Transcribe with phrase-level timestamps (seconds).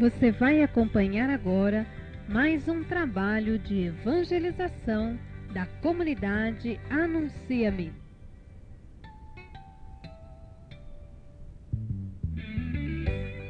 [0.00, 1.86] Você vai acompanhar agora
[2.26, 5.18] mais um trabalho de evangelização
[5.52, 7.92] da comunidade Anuncia-me.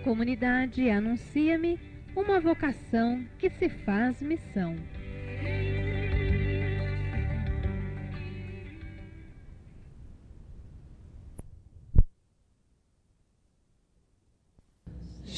[0.02, 1.78] Comunidade Anuncia-me,
[2.16, 4.74] uma vocação que se faz missão.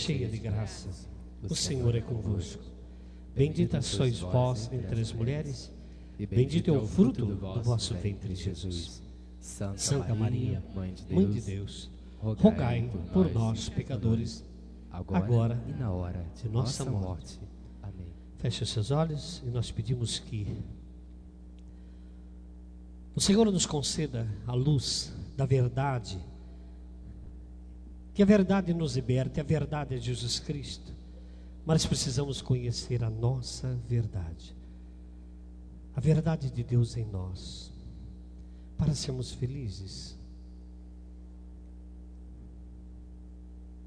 [0.03, 0.89] Cheia de graça.
[1.49, 2.63] O Senhor é convosco.
[3.35, 5.73] Bendita sois vós entre as mulheres,
[6.19, 9.01] e bendito é o fruto do vosso ventre, Jesus.
[9.41, 14.45] Santa Maria, Mãe de Deus, rogai por nós, pecadores,
[14.91, 17.41] agora e na hora de nossa morte.
[17.83, 18.09] Amém.
[18.39, 20.47] Feche os seus olhos e nós pedimos que
[23.15, 26.19] o Senhor nos conceda a luz da verdade
[28.15, 30.93] que a verdade nos liberte, a verdade é Jesus Cristo.
[31.65, 34.55] Mas precisamos conhecer a nossa verdade.
[35.95, 37.73] A verdade de Deus em nós.
[38.77, 40.19] Para sermos felizes.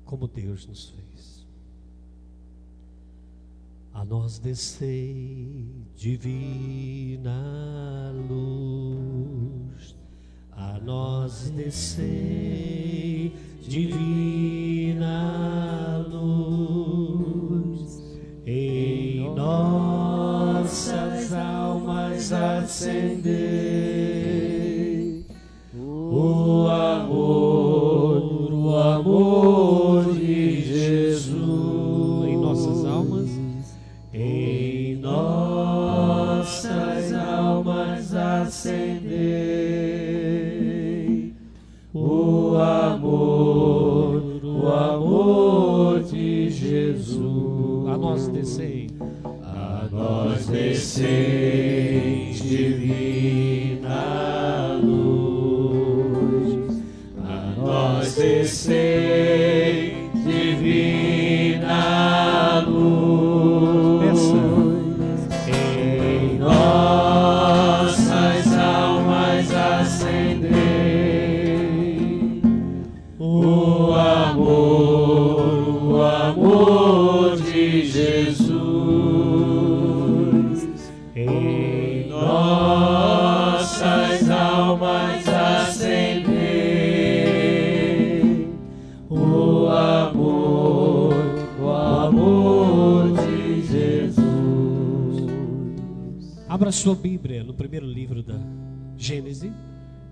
[0.05, 1.45] Como Deus nos fez.
[3.93, 7.31] A nós descei divina
[8.27, 9.95] luz
[10.57, 14.85] a nós descei divina
[16.09, 18.01] luz,
[18.45, 23.65] em nossas almas acender
[25.75, 26.67] o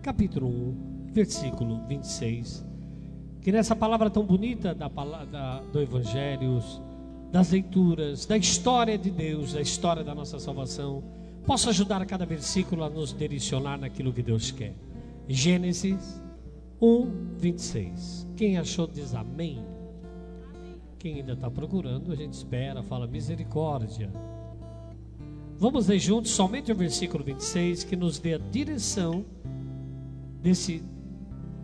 [0.03, 2.65] capítulo 1, versículo 26.
[3.41, 6.61] Que nessa palavra tão bonita da, da- do Evangelho,
[7.31, 11.01] das leituras, da história de Deus, da história da nossa salvação,
[11.45, 14.73] possa ajudar cada versículo a nos direcionar naquilo que Deus quer.
[15.27, 16.21] Gênesis
[16.81, 18.27] 1, 26.
[18.35, 19.63] Quem achou diz amém.
[20.99, 24.09] Quem ainda está procurando, a gente espera, fala misericórdia.
[25.57, 29.25] Vamos ler juntos somente o versículo 26 que nos dê a direção
[30.43, 30.83] desse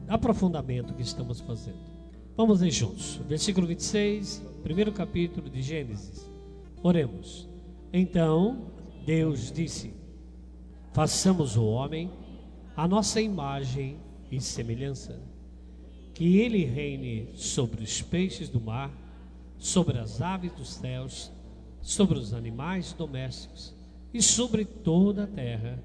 [0.08, 1.90] aprofundamento que estamos fazendo.
[2.38, 3.20] Vamos ler juntos.
[3.28, 6.32] Versículo 26, primeiro capítulo de Gênesis.
[6.82, 7.50] Oremos.
[7.92, 8.72] Então
[9.06, 9.94] Deus disse:
[10.94, 12.10] Façamos o homem
[12.78, 13.98] a nossa imagem
[14.32, 15.22] e semelhança,
[16.14, 18.90] que ele reine sobre os peixes do mar,
[19.58, 21.30] sobre as aves dos céus,
[21.82, 23.76] sobre os animais domésticos
[24.14, 25.84] e sobre toda a terra,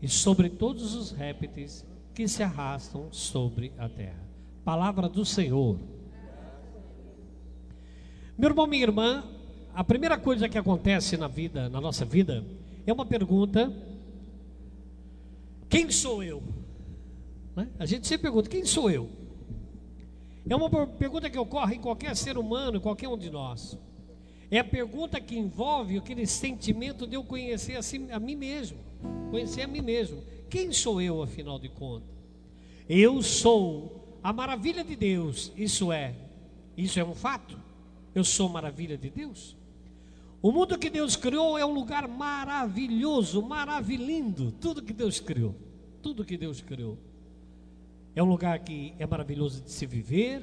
[0.00, 1.84] e sobre todos os répteis
[2.20, 4.22] que se arrastam sobre a terra.
[4.62, 5.78] Palavra do Senhor.
[8.36, 9.24] Meu irmão, minha irmã,
[9.74, 12.44] a primeira coisa que acontece na vida, na nossa vida,
[12.86, 13.72] é uma pergunta:
[15.66, 16.42] quem sou eu?
[17.56, 17.68] Né?
[17.78, 19.08] A gente sempre pergunta: quem sou eu?
[20.46, 23.78] É uma per- pergunta que ocorre em qualquer ser humano, em qualquer um de nós.
[24.50, 28.76] É a pergunta que envolve aquele sentimento de eu conhecer a, si- a mim mesmo,
[29.30, 30.22] conhecer a mim mesmo.
[30.50, 32.10] Quem sou eu, afinal de contas?
[32.88, 35.52] Eu sou a maravilha de Deus.
[35.56, 36.12] Isso é,
[36.76, 37.56] isso é um fato.
[38.12, 39.56] Eu sou maravilha de Deus.
[40.42, 44.50] O mundo que Deus criou é um lugar maravilhoso, maravilhindo.
[44.60, 45.54] Tudo que Deus criou,
[46.02, 46.98] tudo que Deus criou.
[48.16, 50.42] É um lugar que é maravilhoso de se viver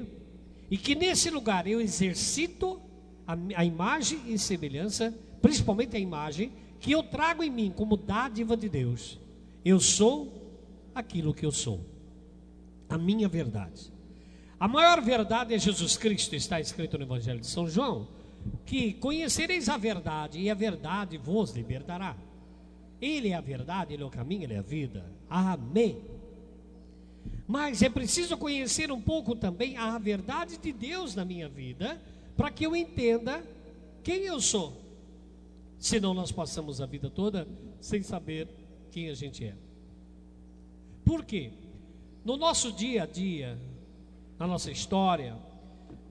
[0.70, 2.80] e que nesse lugar eu exercito
[3.26, 8.56] a, a imagem e semelhança, principalmente a imagem que eu trago em mim como dádiva
[8.56, 9.18] de Deus.
[9.68, 10.32] Eu sou
[10.94, 11.84] aquilo que eu sou.
[12.88, 13.92] A minha verdade.
[14.58, 18.08] A maior verdade é Jesus Cristo, está escrito no Evangelho de São João.
[18.64, 22.16] que conhecereis a verdade e a verdade vos libertará.
[22.98, 25.04] Ele é a verdade, ele é o caminho, ele é a vida.
[25.28, 26.00] Amém.
[27.46, 32.00] Mas é preciso conhecer um pouco também a verdade de Deus na minha vida,
[32.38, 33.44] para que eu entenda
[34.02, 34.80] quem eu sou.
[35.78, 37.46] Senão nós passamos a vida toda
[37.82, 38.48] sem saber
[38.88, 39.54] quem a gente é.
[41.04, 41.52] Por quê?
[42.24, 43.58] No nosso dia a dia,
[44.38, 45.36] na nossa história,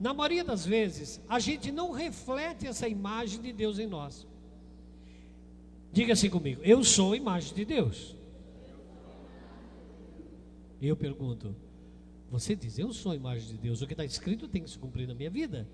[0.00, 4.26] na maioria das vezes, a gente não reflete essa imagem de Deus em nós.
[5.92, 8.16] Diga assim comigo: eu sou a imagem de Deus.
[10.80, 11.54] Eu pergunto:
[12.30, 14.78] você diz, eu sou a imagem de Deus, o que está escrito tem que se
[14.78, 15.68] cumprir na minha vida.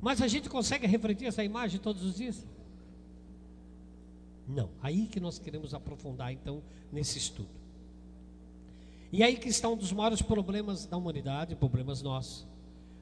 [0.00, 2.46] Mas a gente consegue refletir essa imagem todos os dias?
[4.48, 4.70] Não.
[4.80, 6.62] Aí que nós queremos aprofundar então
[6.92, 7.48] nesse estudo.
[9.12, 12.46] E aí que está um dos maiores problemas da humanidade, problemas nossos.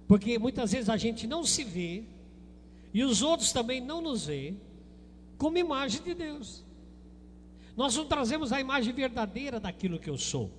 [0.07, 2.05] Porque muitas vezes a gente não se vê
[2.93, 4.55] e os outros também não nos vê
[5.39, 6.65] como imagem de Deus.
[7.77, 10.51] Nós não trazemos a imagem verdadeira daquilo que eu sou.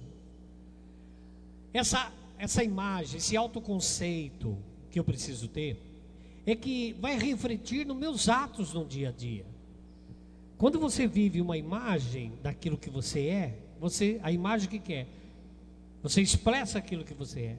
[1.73, 4.57] Essa, essa imagem, esse autoconceito
[4.91, 5.81] que eu preciso ter,
[6.45, 9.45] é que vai refletir nos meus atos no dia a dia.
[10.57, 15.07] Quando você vive uma imagem daquilo que você é, você a imagem que quer,
[16.01, 17.57] você expressa aquilo que você é.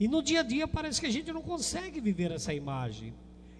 [0.00, 3.14] E no dia a dia parece que a gente não consegue viver essa imagem.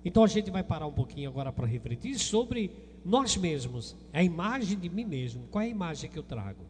[0.04, 2.70] Então a gente vai parar um pouquinho agora para refletir sobre
[3.04, 5.46] nós mesmos, a imagem de mim mesmo.
[5.50, 6.64] Qual é a imagem que eu trago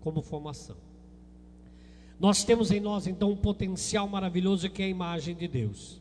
[0.00, 0.76] como formação?
[2.20, 6.00] Nós temos em nós então um potencial maravilhoso que é a imagem de Deus.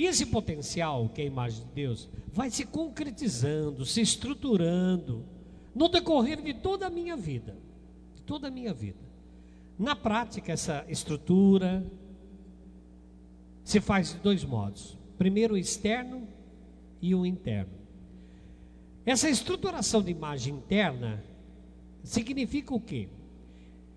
[0.00, 5.26] E esse potencial, que é a imagem de Deus, vai se concretizando, se estruturando
[5.74, 7.54] no decorrer de toda a minha vida.
[8.14, 9.04] De toda a minha vida.
[9.78, 11.84] Na prática, essa estrutura
[13.62, 16.26] se faz de dois modos: primeiro o externo
[17.02, 17.74] e o interno.
[19.04, 21.22] Essa estruturação de imagem interna
[22.02, 23.06] significa o quê?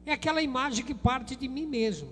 [0.06, 2.10] É aquela imagem que parte de mim mesmo,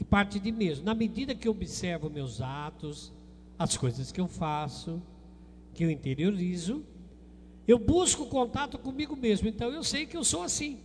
[0.00, 0.82] que parte de mim mesmo.
[0.86, 3.12] Na medida que eu observo meus atos,
[3.58, 4.98] as coisas que eu faço,
[5.74, 6.82] que eu interiorizo,
[7.68, 9.46] eu busco contato comigo mesmo.
[9.46, 10.78] Então eu sei que eu sou assim.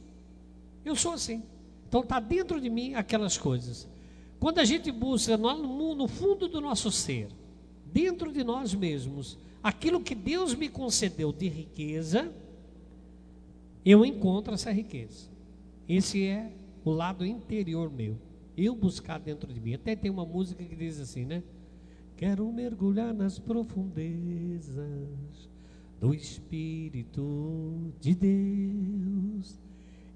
[0.83, 1.41] Eu sou assim.
[1.87, 3.87] Então está dentro de mim aquelas coisas.
[4.37, 7.29] Quando a gente busca no, fundo do nosso ser,
[7.85, 12.29] dentro de nós mesmos, aquilo que Deus me concedeu de riqueza,
[13.85, 15.29] eu encontro essa riqueza.
[15.87, 16.51] Esse é
[16.83, 18.17] o lado interior meu.
[18.57, 19.73] Eu buscar dentro de mim.
[19.73, 21.43] Até tem uma música que diz assim, né?
[22.15, 24.79] Quero mergulhar nas profundezas
[25.99, 29.59] do Espírito de Deus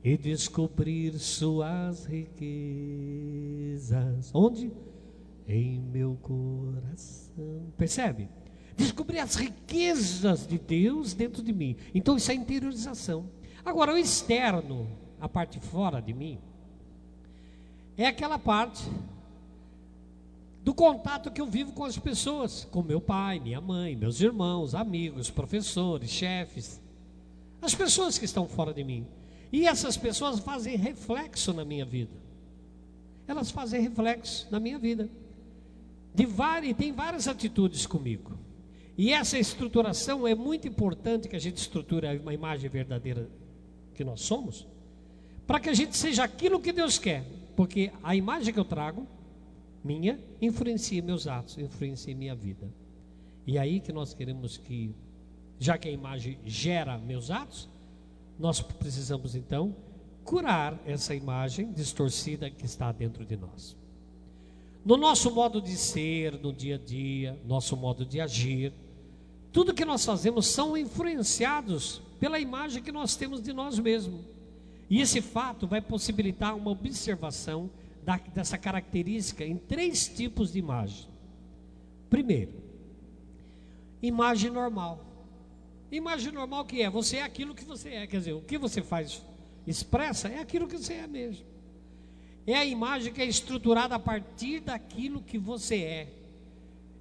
[0.04, 2.42] e descobrir suas riquezas.
[4.34, 4.72] Onde?
[5.48, 7.74] Em meu coração.
[7.78, 8.30] Percebe?
[8.78, 11.76] Descobrir as riquezas de Deus dentro de mim.
[11.94, 13.30] Então isso é interiorização.
[13.66, 14.88] Agora, o externo
[15.20, 16.40] a parte fora de mim,
[18.04, 18.84] é aquela parte
[20.64, 24.74] do contato que eu vivo com as pessoas, com meu pai, minha mãe, meus irmãos,
[24.74, 26.82] amigos, professores, chefes,
[27.62, 29.06] as pessoas que estão fora de mim.
[29.52, 32.14] E essas pessoas fazem reflexo na minha vida.
[33.28, 35.10] Elas fazem reflexo na minha vida.
[36.14, 38.38] De várias, tem várias atitudes comigo.
[38.98, 43.30] E essa estruturação é muito importante que a gente estruture uma imagem verdadeira
[43.94, 44.66] que nós somos
[45.50, 47.26] para que a gente seja aquilo que Deus quer,
[47.60, 49.06] porque a imagem que eu trago,
[49.84, 52.74] minha, influencia meus atos, influencia minha vida.
[53.46, 54.96] E aí que nós queremos que,
[55.60, 57.68] já que a imagem gera meus atos,
[58.40, 59.76] nós precisamos então
[60.24, 63.76] curar essa imagem distorcida que está dentro de nós.
[64.86, 68.72] No nosso modo de ser, no dia a dia, nosso modo de agir,
[69.52, 74.39] tudo que nós fazemos são influenciados pela imagem que nós temos de nós mesmos.
[74.90, 77.70] E esse fato vai possibilitar uma observação
[78.04, 81.08] da, dessa característica em três tipos de imagem.
[82.10, 82.54] Primeiro,
[84.02, 85.06] imagem normal.
[85.92, 86.90] Imagem normal que é?
[86.90, 88.08] Você é aquilo que você é.
[88.08, 89.24] Quer dizer, o que você faz,
[89.68, 91.46] expressa, é aquilo que você é mesmo.
[92.48, 96.14] É a imagem que é estruturada a partir daquilo que você é.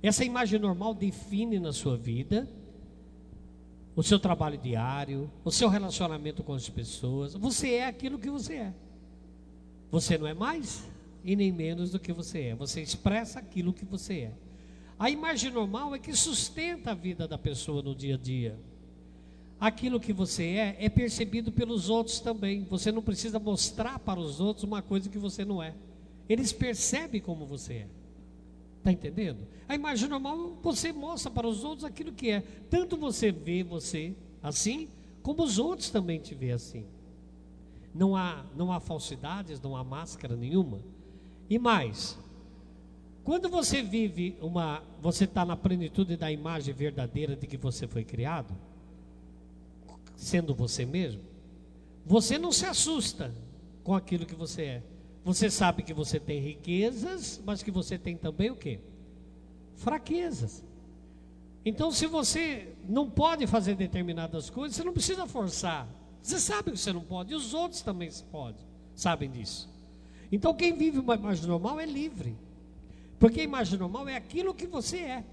[0.03, 2.49] Essa imagem normal define na sua vida
[3.99, 7.35] o seu trabalho diário, o seu relacionamento com as pessoas.
[7.35, 8.75] Você é aquilo que você é.
[9.91, 10.89] Você não é mais
[11.25, 12.55] e nem menos do que você é.
[12.55, 14.33] Você expressa aquilo que você é.
[14.97, 18.57] A imagem normal é que sustenta a vida da pessoa no dia a dia.
[19.59, 22.63] Aquilo que você é é percebido pelos outros também.
[22.71, 25.75] Você não precisa mostrar para os outros uma coisa que você não é.
[26.29, 27.89] Eles percebem como você é.
[28.89, 29.47] Está entendendo?
[29.69, 32.41] A imagem normal, você mostra para os outros aquilo que é.
[32.71, 34.89] Tanto você vê você assim,
[35.23, 36.87] como os outros também te vê assim.
[37.95, 40.81] Não há, não há falsidades, não há máscara nenhuma.
[41.51, 42.19] E mais,
[43.25, 48.05] quando você vive uma, você está na plenitude da imagem verdadeira de que você foi
[48.05, 48.55] criado,
[50.17, 51.21] sendo você mesmo,
[52.07, 53.35] você não se assusta
[53.85, 54.83] com aquilo que você é.
[55.29, 58.81] Você sabe que você tem riquezas, mas que você tem também o quê?
[59.77, 60.65] Fraquezas.
[61.63, 65.87] Então, se você não pode fazer determinadas coisas, você não precisa forçar.
[66.23, 69.69] Você sabe que você não pode, e os outros também podem, sabem disso.
[70.33, 72.35] Então, quem vive uma imagem normal é livre.
[73.19, 75.25] Porque a imagem normal é aquilo que você é.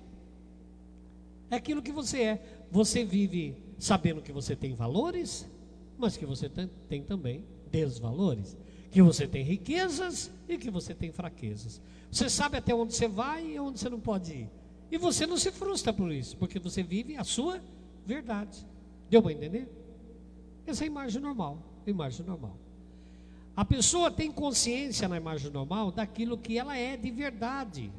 [1.49, 2.65] É aquilo que você é.
[2.69, 5.49] Você vive sabendo que você tem valores,
[5.97, 8.57] mas que você tem, também desvalores.
[8.95, 11.81] Que você tem riquezas e que você tem fraquezas.
[12.09, 14.49] Você sabe até onde você vai e onde você não pode ir.
[14.89, 17.61] E você não se frustra por isso, porque você vive a sua
[18.05, 18.65] verdade.
[19.09, 19.67] Deu para entender?
[20.65, 21.61] Essa é a imagem normal.
[21.85, 22.57] A imagem normal.
[23.53, 27.91] A pessoa tem consciência na imagem normal daquilo que ela é de verdade,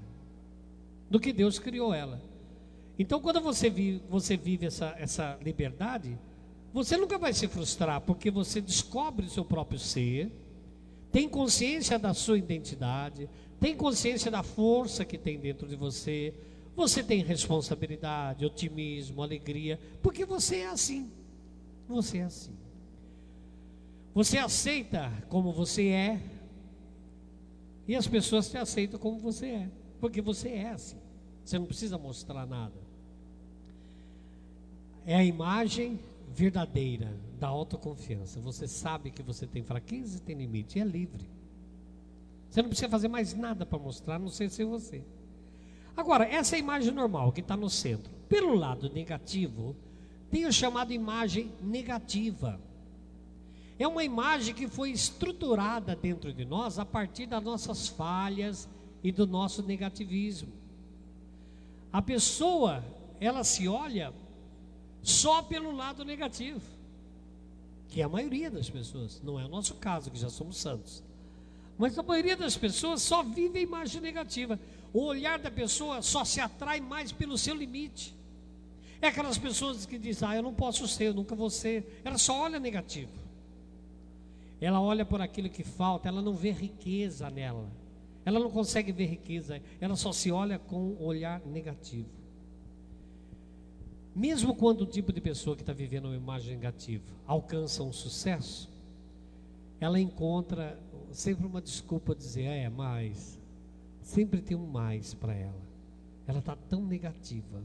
[1.10, 2.22] do que Deus criou ela.
[2.98, 6.18] Então, quando você vive, você vive essa, essa liberdade,
[6.72, 10.32] você nunca vai se frustrar, porque você descobre o seu próprio ser,
[11.16, 13.26] tem consciência da sua identidade,
[13.58, 16.34] tem consciência da força que tem dentro de você,
[16.76, 21.10] você tem responsabilidade, otimismo, alegria, porque você é assim.
[21.88, 22.54] Você é assim.
[24.14, 26.20] Você aceita como você é,
[27.88, 30.98] e as pessoas te aceitam como você é, porque você é assim.
[31.42, 32.78] Você não precisa mostrar nada.
[35.06, 38.40] É a imagem verdadeira da autoconfiança.
[38.40, 41.28] Você sabe que você tem fraqueza e tem limite, e é livre.
[42.50, 45.04] Você não precisa fazer mais nada para mostrar, não sei se é você.
[45.96, 48.12] Agora, essa é a imagem normal que está no centro.
[48.28, 49.74] Pelo lado negativo,
[50.30, 52.60] tem o chamado imagem negativa.
[53.78, 58.68] É uma imagem que foi estruturada dentro de nós a partir das nossas falhas
[59.02, 60.52] e do nosso negativismo.
[61.92, 62.84] A pessoa,
[63.20, 64.12] ela se olha
[65.06, 66.60] só pelo lado negativo,
[67.88, 71.00] que é a maioria das pessoas, não é o nosso caso, que já somos santos.
[71.78, 74.58] Mas a maioria das pessoas só vive a imagem negativa.
[74.92, 78.16] O olhar da pessoa só se atrai mais pelo seu limite.
[79.00, 82.00] É aquelas pessoas que dizem, ah, eu não posso ser, eu nunca vou ser.
[82.04, 83.12] Ela só olha negativo.
[84.60, 87.70] Ela olha por aquilo que falta, ela não vê riqueza nela.
[88.24, 92.15] Ela não consegue ver riqueza, ela só se olha com um olhar negativo.
[94.16, 98.66] Mesmo quando o tipo de pessoa que está vivendo uma imagem negativa alcança um sucesso,
[99.78, 100.80] ela encontra
[101.12, 103.38] sempre uma desculpa dizer, é, mas
[104.00, 105.60] sempre tem um mais para ela.
[106.26, 107.62] Ela está tão negativa.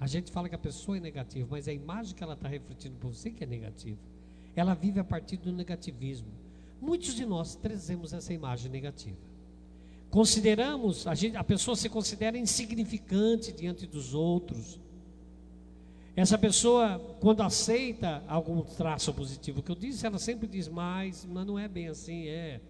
[0.00, 2.96] A gente fala que a pessoa é negativa, mas a imagem que ela está refletindo
[2.96, 4.00] por você que é negativa.
[4.56, 6.32] Ela vive a partir do negativismo.
[6.80, 9.16] Muitos de nós trazemos essa imagem negativa.
[10.10, 14.80] Consideramos, a, gente, a pessoa se considera insignificante diante dos outros.
[16.14, 21.46] Essa pessoa, quando aceita algum traço positivo que eu disse, ela sempre diz mais, mas
[21.46, 22.60] não é bem assim, é.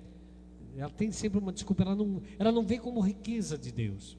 [0.77, 4.17] Ela tem sempre uma desculpa, ela não, ela não vê como riqueza de Deus.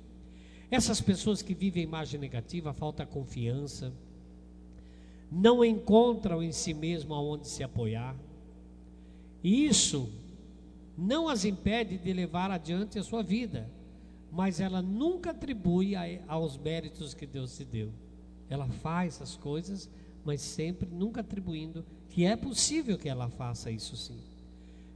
[0.69, 3.93] Essas pessoas que vivem a imagem negativa, falta confiança,
[5.31, 8.15] não encontram em si mesmo aonde se apoiar.
[9.41, 10.11] E isso
[10.97, 13.69] não as impede de levar adiante a sua vida,
[14.31, 15.93] mas ela nunca atribui
[16.27, 17.91] aos méritos que Deus se deu.
[18.53, 19.89] Ela faz as coisas,
[20.23, 24.19] mas sempre nunca atribuindo que é possível que ela faça isso sim.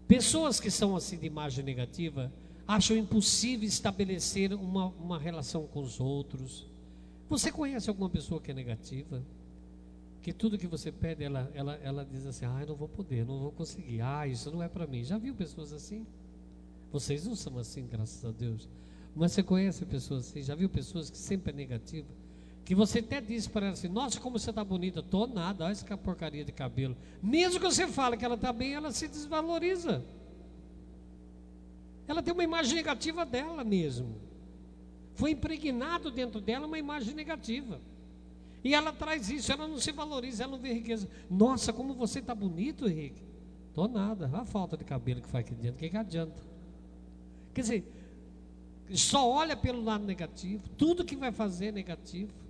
[0.08, 2.32] Pessoas que são assim de imagem negativa
[2.68, 6.68] acham impossível estabelecer uma, uma relação com os outros.
[7.28, 9.24] Você conhece alguma pessoa que é negativa?
[10.22, 13.26] Que tudo que você pede, ela, ela, ela diz assim: ah, eu não vou poder,
[13.26, 15.04] não vou conseguir, ah, isso não é para mim.
[15.04, 16.06] Já viu pessoas assim?
[16.92, 18.70] Vocês não são assim, graças a Deus.
[19.16, 20.44] Mas você conhece pessoas assim?
[20.44, 22.08] Já viu pessoas que sempre é negativa?
[22.68, 25.02] Que você até disse para ela assim: Nossa, como você está bonita.
[25.02, 26.98] Tô nada, olha essa porcaria de cabelo.
[27.24, 30.04] Mesmo que você fale que ela está bem, ela se desvaloriza.
[32.06, 34.18] Ela tem uma imagem negativa dela mesmo.
[35.16, 37.80] Foi impregnado dentro dela uma imagem negativa.
[38.62, 41.08] E ela traz isso, ela não se valoriza, ela não vê riqueza.
[41.30, 43.24] Nossa, como você está bonito, Henrique.
[43.74, 46.44] Tô nada, a falta de cabelo que faz aqui dentro, o que, que adianta?
[47.54, 47.94] Quer dizer,
[48.94, 52.47] só olha pelo lado negativo, tudo que vai fazer é negativo.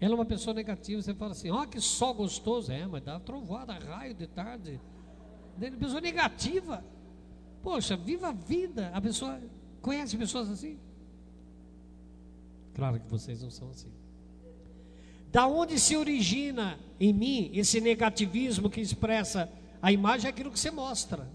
[0.00, 2.72] Ela é uma pessoa negativa, você fala assim, ó, oh, que sol gostoso.
[2.72, 4.80] É, mas dá trovoada, raio de tarde.
[5.56, 6.84] Uma pessoa negativa.
[7.62, 8.90] Poxa, viva a vida.
[8.92, 9.40] A pessoa
[9.80, 10.78] conhece pessoas assim?
[12.74, 13.92] Claro que vocês não são assim.
[15.30, 20.58] Da onde se origina em mim esse negativismo que expressa a imagem é aquilo que
[20.58, 21.28] você mostra.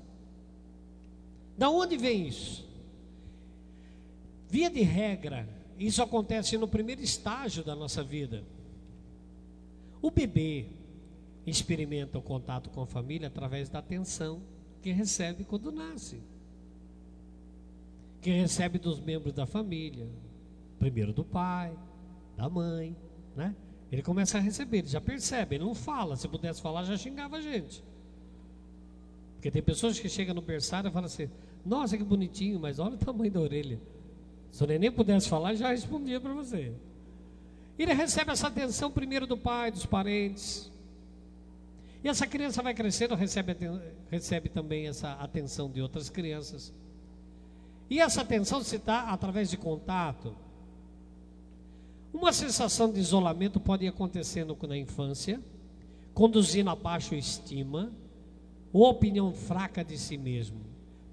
[1.58, 2.68] Da onde vem isso?
[4.50, 5.48] Via de regra,
[5.80, 8.44] isso acontece no primeiro estágio da nossa vida.
[10.02, 10.66] O bebê
[11.46, 14.42] experimenta o contato com a família através da atenção
[14.82, 16.22] que recebe quando nasce.
[18.22, 20.08] Que recebe dos membros da família,
[20.78, 21.78] primeiro do pai,
[22.36, 22.96] da mãe,
[23.36, 23.56] né?
[23.90, 26.16] Ele começa a receber, ele já percebe, ele não fala.
[26.16, 27.84] Se pudesse falar, já xingava a gente.
[29.36, 31.30] Porque tem pessoas que chegam no berçário e falam assim:
[31.66, 33.80] Nossa, que bonitinho, mas olha o tamanho da orelha.
[34.52, 36.74] Se o neném pudesse falar, já respondia para você.
[37.78, 40.70] Ele recebe essa atenção primeiro do pai, dos parentes.
[42.04, 43.56] E essa criança vai crescendo, recebe,
[44.10, 46.74] recebe também essa atenção de outras crianças.
[47.90, 50.36] E essa atenção se dá através de contato.
[52.14, 55.40] Uma sensação de isolamento pode ir acontecendo na infância,
[56.14, 57.92] conduzindo a baixa estima
[58.72, 60.60] ou opinião fraca de si mesmo,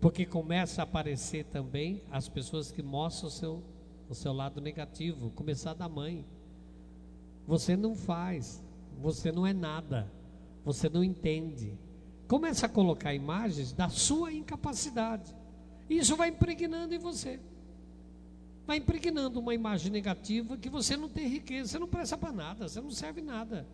[0.00, 3.62] porque começa a aparecer também as pessoas que mostram o seu,
[4.08, 6.24] o seu lado negativo, começar da mãe.
[7.46, 8.62] Você não faz,
[8.98, 10.12] você não é nada,
[10.64, 11.78] você não entende.
[12.28, 15.34] Começa a colocar imagens da sua incapacidade.
[15.88, 17.40] Isso vai impregnando em você
[18.66, 22.68] vai impregnando uma imagem negativa que você não tem riqueza, você não presta para nada,
[22.68, 23.66] você não serve nada.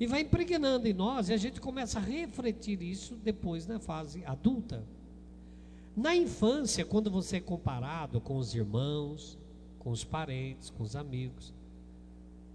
[0.00, 4.24] E vai impregnando em nós e a gente começa a refletir isso depois na fase
[4.24, 4.84] adulta.
[5.96, 9.38] Na infância, quando você é comparado com os irmãos,
[9.78, 11.54] com os parentes, com os amigos,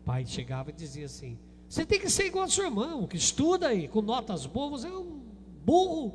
[0.01, 1.37] o pai chegava e dizia assim:
[1.67, 4.89] Você tem que ser igual ao seu irmão, que estuda aí, com notas boas, é
[4.89, 5.21] um
[5.63, 6.11] burro,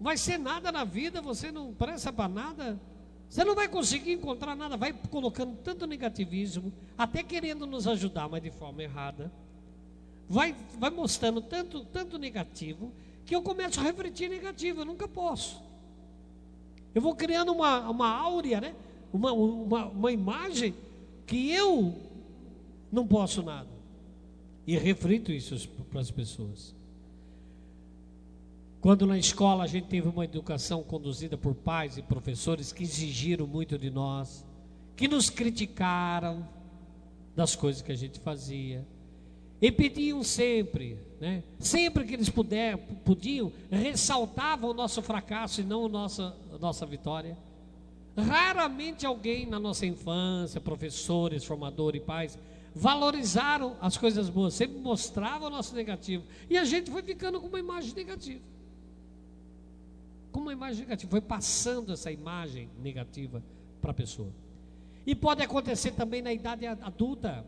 [0.00, 2.80] não vai ser nada na vida, você não presta para nada.
[3.28, 8.42] Você não vai conseguir encontrar nada, vai colocando tanto negativismo, até querendo nos ajudar, mas
[8.42, 9.30] de forma errada.
[10.28, 12.92] Vai, vai mostrando tanto, tanto negativo,
[13.24, 15.62] que eu começo a refletir negativo, eu nunca posso.
[16.94, 18.74] Eu vou criando uma, uma áurea, né?
[19.12, 20.74] uma, uma, uma imagem
[21.26, 21.94] que eu
[22.90, 23.68] não posso nada.
[24.66, 26.74] E reflito isso para as pessoas.
[28.80, 33.46] Quando na escola a gente teve uma educação conduzida por pais e professores que exigiram
[33.46, 34.46] muito de nós,
[34.96, 36.48] que nos criticaram
[37.36, 38.86] das coisas que a gente fazia,
[39.60, 41.42] e pediam sempre, né?
[41.58, 46.86] sempre que eles puder, podiam, ressaltavam o nosso fracasso e não a nossa, a nossa
[46.86, 47.36] vitória.
[48.16, 52.38] Raramente alguém na nossa infância, professores, formadores e pais,
[52.74, 56.24] valorizaram as coisas boas, sempre mostravam o nosso negativo.
[56.48, 58.40] E a gente foi ficando com uma imagem negativa
[60.30, 63.42] com uma imagem negativa, foi passando essa imagem negativa
[63.80, 64.30] para a pessoa.
[65.06, 67.44] E pode acontecer também na idade adulta,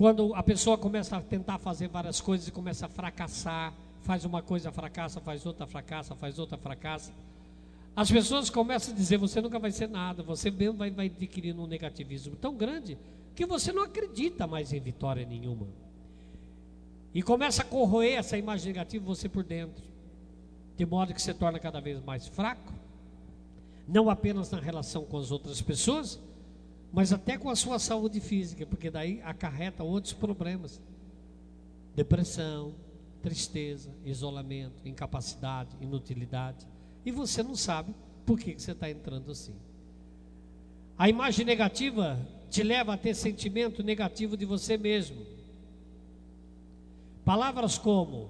[0.00, 4.40] quando a pessoa começa a tentar fazer várias coisas e começa a fracassar, faz uma
[4.40, 7.12] coisa, fracassa, faz outra, fracassa, faz outra, fracassa.
[7.94, 11.62] As pessoas começam a dizer: você nunca vai ser nada, você mesmo vai, vai adquirindo
[11.62, 12.96] um negativismo tão grande
[13.34, 15.66] que você não acredita mais em vitória nenhuma.
[17.12, 19.84] E começa a corroer essa imagem negativa você por dentro
[20.78, 22.72] de modo que se torna cada vez mais fraco,
[23.86, 26.18] não apenas na relação com as outras pessoas,
[26.92, 30.80] mas até com a sua saúde física, porque daí acarreta outros problemas:
[31.94, 32.74] depressão,
[33.22, 36.66] tristeza, isolamento, incapacidade, inutilidade,
[37.04, 37.94] e você não sabe
[38.26, 39.54] por que, você está entrando assim.
[40.98, 42.18] A imagem negativa
[42.50, 45.24] te leva a ter sentimento negativo de você mesmo.
[47.24, 48.28] Palavras como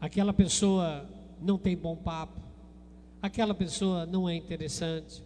[0.00, 1.08] aquela pessoa
[1.40, 2.40] não tem bom papo,
[3.22, 5.22] aquela pessoa não é interessante,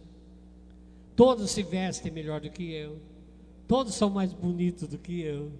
[1.21, 2.99] todos se vestem melhor do que eu,
[3.67, 5.51] todos são mais bonitos do que eu,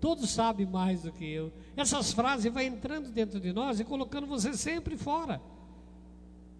[0.00, 1.52] todos sabem mais do que eu.
[1.76, 5.38] Essas frases vão entrando dentro de nós e colocando você sempre fora.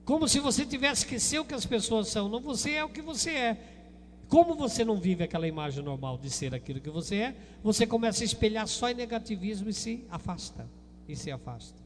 [0.05, 2.91] Como se você tivesse que ser o que as pessoas são, não você é o
[2.91, 3.87] que você é.
[4.29, 8.23] Como você não vive aquela imagem normal de ser aquilo que você é, você começa
[8.23, 10.69] a espelhar só em negativismo e se afasta.
[11.09, 11.81] E se afasta.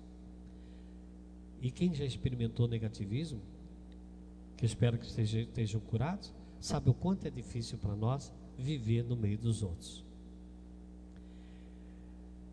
[1.62, 3.40] E quem já experimentou negativismo,
[4.56, 6.34] que espero que estejam curados,
[6.64, 10.02] sabe o quanto é difícil para nós viver no meio dos outros.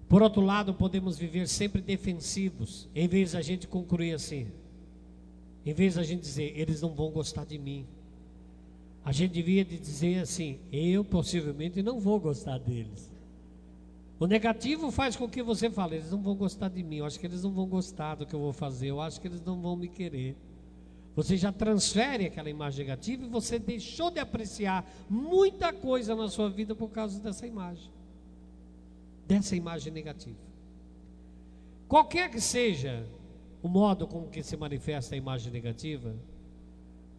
[0.09, 4.47] Por outro lado, podemos viver sempre defensivos, em vez da gente concluir assim,
[5.65, 7.87] em vez da gente dizer, eles não vão gostar de mim.
[9.05, 13.09] A gente devia dizer assim, eu possivelmente não vou gostar deles.
[14.19, 17.17] O negativo faz com que você fale, eles não vão gostar de mim, eu acho
[17.17, 19.61] que eles não vão gostar do que eu vou fazer, eu acho que eles não
[19.61, 20.35] vão me querer.
[21.15, 26.49] Você já transfere aquela imagem negativa e você deixou de apreciar muita coisa na sua
[26.49, 27.91] vida por causa dessa imagem.
[29.27, 30.39] Dessa imagem negativa.
[31.87, 33.05] Qualquer que seja
[33.61, 36.15] o modo com que se manifesta a imagem negativa,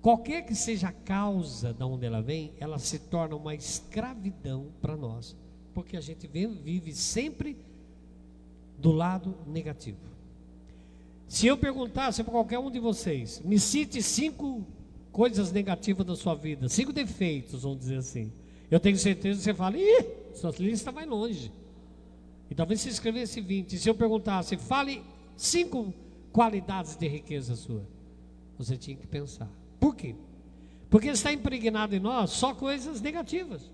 [0.00, 4.96] qualquer que seja a causa de onde ela vem, ela se torna uma escravidão para
[4.96, 5.36] nós,
[5.74, 7.56] porque a gente vive sempre
[8.78, 10.00] do lado negativo.
[11.32, 14.66] Se eu perguntasse para qualquer um de vocês, me cite cinco
[15.10, 18.30] coisas negativas da sua vida, cinco defeitos, vamos dizer assim.
[18.70, 21.50] Eu tenho certeza que você fala, ih, sua lista vai longe.
[22.50, 23.78] E talvez você escrevesse 20.
[23.78, 25.02] Se eu perguntasse, fale
[25.34, 25.94] cinco
[26.30, 27.82] qualidades de riqueza sua,
[28.58, 29.48] você tinha que pensar.
[29.80, 30.14] Por quê?
[30.90, 33.72] Porque está impregnado em nós só coisas negativas.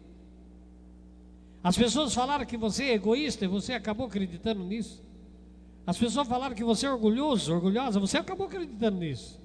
[1.61, 5.08] As pessoas falaram que você é egoísta e você acabou acreditando nisso.
[5.88, 9.40] As pessoas falaram que você é orgulhoso, orgulhosa, você acabou acreditando nisso.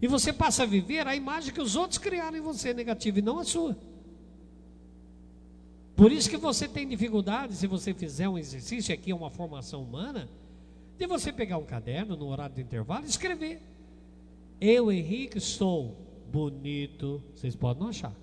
[0.00, 3.22] E você passa a viver a imagem que os outros criaram em você negativa e
[3.22, 3.76] não a sua.
[5.94, 9.82] Por isso que você tem dificuldade, se você fizer um exercício, aqui é uma formação
[9.82, 10.30] humana,
[10.98, 13.60] de você pegar um caderno no horário de intervalo e escrever.
[14.58, 15.94] Eu, Henrique, sou
[16.32, 18.14] bonito, vocês podem não achar,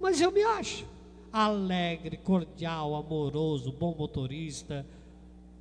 [0.00, 0.86] mas eu me acho
[1.30, 4.86] alegre, cordial, amoroso, bom motorista,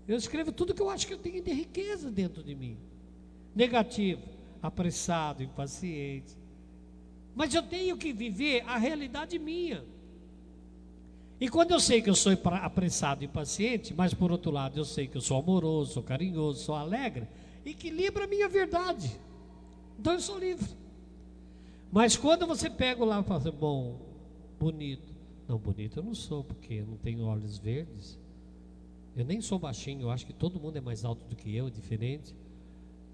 [0.07, 2.77] eu escrevo tudo que eu acho que eu tenho de riqueza dentro de mim.
[3.55, 4.21] Negativo,
[4.61, 6.37] apressado, impaciente.
[7.33, 9.83] Mas eu tenho que viver a realidade minha.
[11.39, 14.85] E quando eu sei que eu sou apressado e impaciente, mas por outro lado eu
[14.85, 17.27] sei que eu sou amoroso, sou carinhoso, sou alegre,
[17.65, 19.11] equilibra a minha verdade.
[19.99, 20.69] Então eu sou livre.
[21.91, 23.99] Mas quando você pega lá e fala assim, bom,
[24.59, 25.13] bonito.
[25.47, 28.17] Não, bonito eu não sou, porque eu não tenho olhos verdes.
[29.15, 31.69] Eu nem sou baixinho, eu acho que todo mundo é mais alto do que eu,
[31.69, 32.35] diferente.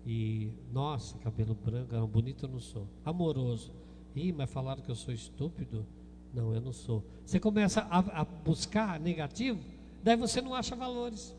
[0.05, 2.87] E, nossa, cabelo branco, bonito eu não sou.
[3.05, 3.71] Amoroso.
[4.15, 5.85] Ih, mas falaram que eu sou estúpido?
[6.33, 7.05] Não, eu não sou.
[7.23, 9.59] Você começa a, a buscar negativo,
[10.03, 11.35] daí você não acha valores.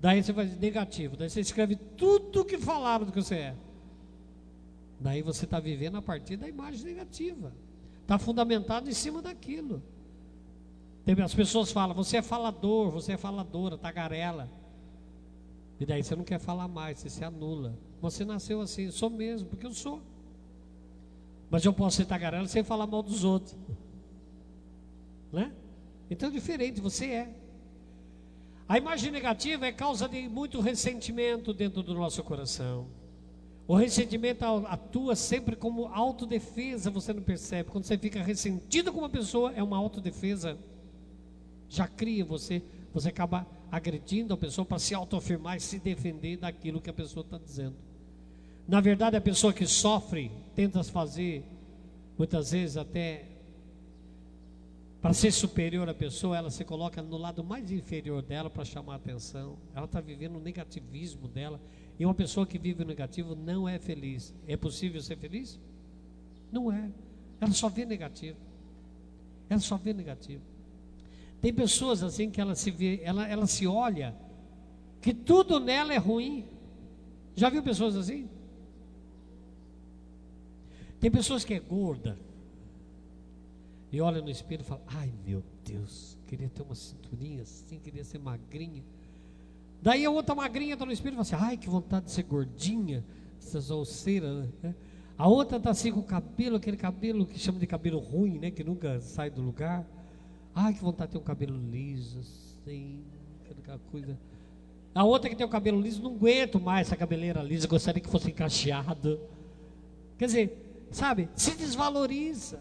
[0.00, 3.56] Daí você vai negativo, daí você escreve tudo que falaram do que você é.
[4.98, 7.52] Daí você está vivendo a partir da imagem negativa.
[8.02, 9.82] Está fundamentado em cima daquilo.
[11.24, 14.50] As pessoas falam, você é falador, você é faladora, tagarela.
[15.78, 17.78] E daí você não quer falar mais, você se anula.
[18.00, 20.02] Você nasceu assim, sou mesmo, porque eu sou.
[21.48, 23.56] Mas eu posso ser tagarela sem falar mal dos outros.
[25.32, 25.52] Né?
[26.10, 27.34] Então é diferente, você é.
[28.68, 32.88] A imagem negativa é causa de muito ressentimento dentro do nosso coração.
[33.68, 37.70] O ressentimento atua sempre como autodefesa, você não percebe.
[37.70, 40.58] Quando você fica ressentido com uma pessoa, é uma autodefesa
[41.68, 46.80] já cria você, você acaba agredindo a pessoa para se autoafirmar e se defender daquilo
[46.80, 47.76] que a pessoa está dizendo.
[48.66, 51.44] Na verdade, a pessoa que sofre tenta fazer,
[52.18, 53.36] muitas vezes até
[55.00, 58.94] para ser superior à pessoa, ela se coloca no lado mais inferior dela para chamar
[58.94, 59.56] a atenção.
[59.72, 61.60] Ela está vivendo o negativismo dela.
[61.96, 64.34] E uma pessoa que vive o negativo não é feliz.
[64.48, 65.60] É possível ser feliz?
[66.50, 66.90] Não é.
[67.40, 68.36] Ela só vê negativo.
[69.48, 70.42] Ela só vê negativo.
[71.40, 74.16] Tem pessoas assim que ela se vê, ela, ela se olha,
[75.00, 76.44] que tudo nela é ruim.
[77.34, 78.28] Já viu pessoas assim?
[80.98, 82.18] Tem pessoas que é gorda
[83.92, 88.04] e olha no espelho e fala: Ai meu Deus, queria ter uma cinturinha assim, queria
[88.04, 88.82] ser magrinha.
[89.82, 92.24] Daí a outra magrinha está no espelho e fala assim: Ai que vontade de ser
[92.24, 93.04] gordinha,
[93.40, 94.48] essas olceiras.
[94.62, 94.74] Né?
[95.16, 98.50] A outra está assim com o cabelo, aquele cabelo que chama de cabelo ruim, né?
[98.50, 99.86] Que nunca sai do lugar.
[100.58, 103.04] Ai, que vontade de ter um cabelo liso, assim,
[103.50, 104.18] aquela coisa.
[104.94, 108.08] A outra que tem o cabelo liso, não aguento mais essa cabeleira lisa, gostaria que
[108.08, 109.20] fosse encaixeado.
[110.16, 112.58] Quer dizer, sabe, se desvaloriza.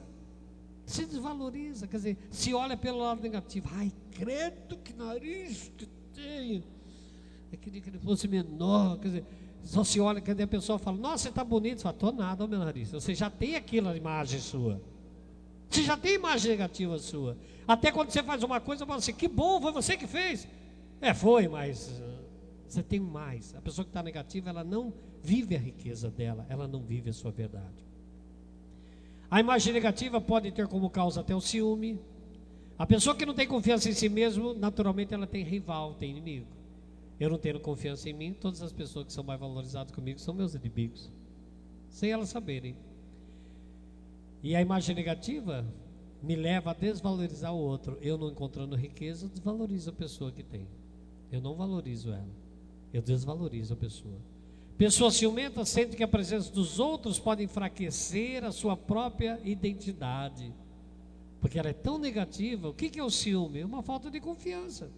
[0.86, 3.70] Se desvaloriza, quer dizer, se olha pelo lado negativo.
[3.72, 6.66] Ai, credo que nariz que tenho.
[7.50, 9.00] Eu queria que ele fosse menor.
[9.00, 9.26] Quer dizer,
[9.64, 11.78] só se olha, quer dizer, a pessoa fala, nossa, você está bonito.
[11.78, 12.92] Você fala, estou nada, meu nariz.
[12.92, 14.82] Você já tem aquela imagem sua.
[15.70, 17.38] Você já tem imagem negativa sua.
[17.68, 20.48] Até quando você faz uma coisa, fala assim: que bom, foi você que fez.
[21.02, 22.26] É, foi, mas uh,
[22.68, 23.54] você tem mais.
[23.56, 27.14] A pessoa que está negativa, ela não vive a riqueza dela, ela não vive a
[27.14, 27.86] sua verdade.
[29.30, 32.00] A imagem negativa pode ter como causa até o ciúme.
[32.78, 36.48] A pessoa que não tem confiança em si mesmo, naturalmente ela tem rival, tem inimigo.
[37.20, 40.34] Eu não tenho confiança em mim, todas as pessoas que são mais valorizadas comigo são
[40.34, 41.12] meus inimigos.
[41.90, 42.76] Sem elas saberem.
[44.46, 45.66] E a imagem negativa
[46.22, 47.98] me leva a desvalorizar o outro.
[48.00, 50.68] Eu não encontrando riqueza, desvalorizo a pessoa que tem.
[51.32, 52.30] Eu não valorizo ela.
[52.94, 54.14] Eu desvalorizo a pessoa.
[54.78, 60.54] Pessoas ciumentas sentem que a presença dos outros pode enfraquecer a sua própria identidade.
[61.42, 62.70] Porque ela é tão negativa.
[62.70, 63.62] O que é o ciúme?
[63.62, 64.92] É uma falta de confiança.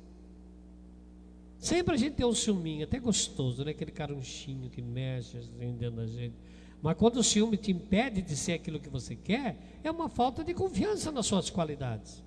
[1.58, 3.72] Sempre a gente tem um ciúminho, até gostoso, né?
[3.72, 6.36] Aquele carunchinho que mexe assim dentro da gente.
[6.82, 10.44] Mas quando o ciúme te impede de ser aquilo que você quer, é uma falta
[10.44, 12.24] de confiança nas suas qualidades.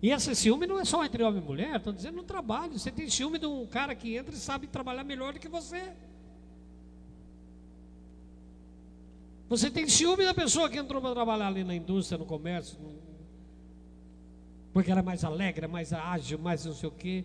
[0.00, 2.78] E esse ciúme não é só entre homem e mulher, estou dizendo no trabalho.
[2.78, 5.92] Você tem ciúme de um cara que entra e sabe trabalhar melhor do que você.
[9.48, 12.78] Você tem ciúme da pessoa que entrou para trabalhar ali na indústria, no comércio,
[14.72, 17.24] porque ela é mais alegre, mais ágil, mais não sei o quê.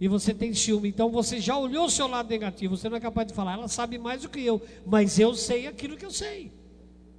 [0.00, 3.00] E você tem ciúme, então você já olhou o seu lado negativo, você não é
[3.00, 6.10] capaz de falar, ela sabe mais do que eu, mas eu sei aquilo que eu
[6.10, 6.50] sei.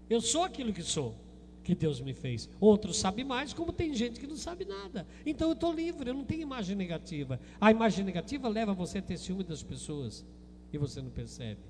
[0.10, 1.16] Eu sou aquilo que sou,
[1.64, 2.50] que Deus me fez.
[2.60, 5.08] Outros sabem mais, como tem gente que não sabe nada.
[5.26, 7.40] Então eu estou livre, eu não tenho imagem negativa.
[7.60, 10.26] A imagem negativa leva você a ter ciúme das pessoas
[10.72, 11.62] e você não percebe.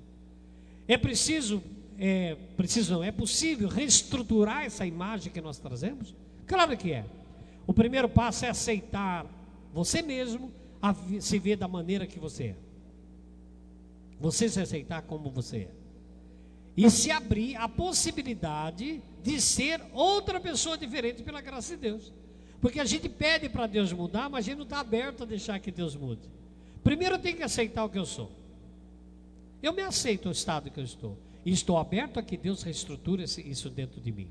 [0.88, 1.62] É preciso
[1.98, 6.14] é preciso, não, é possível reestruturar essa imagem que nós trazemos?
[6.46, 7.04] Claro que é.
[7.66, 9.24] O primeiro passo é aceitar
[9.72, 10.52] você mesmo,
[10.90, 12.56] a se ver da maneira que você é.
[14.20, 15.70] Você se aceitar como você é.
[16.76, 22.12] E se abrir a possibilidade de ser outra pessoa diferente pela graça de Deus.
[22.60, 25.58] Porque a gente pede para Deus mudar, mas a gente não está aberto a deixar
[25.58, 26.28] que Deus mude.
[26.84, 28.30] Primeiro eu tenho que aceitar o que eu sou.
[29.62, 31.16] Eu me aceito o estado que eu estou.
[31.44, 34.28] E estou aberto a que Deus reestruture isso dentro de mim.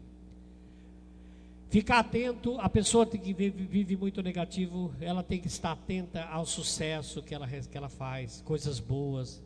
[1.76, 6.46] Ficar atento, a pessoa que vive, vive, muito negativo, ela tem que estar atenta ao
[6.46, 9.44] sucesso que ela, que ela faz, coisas boas.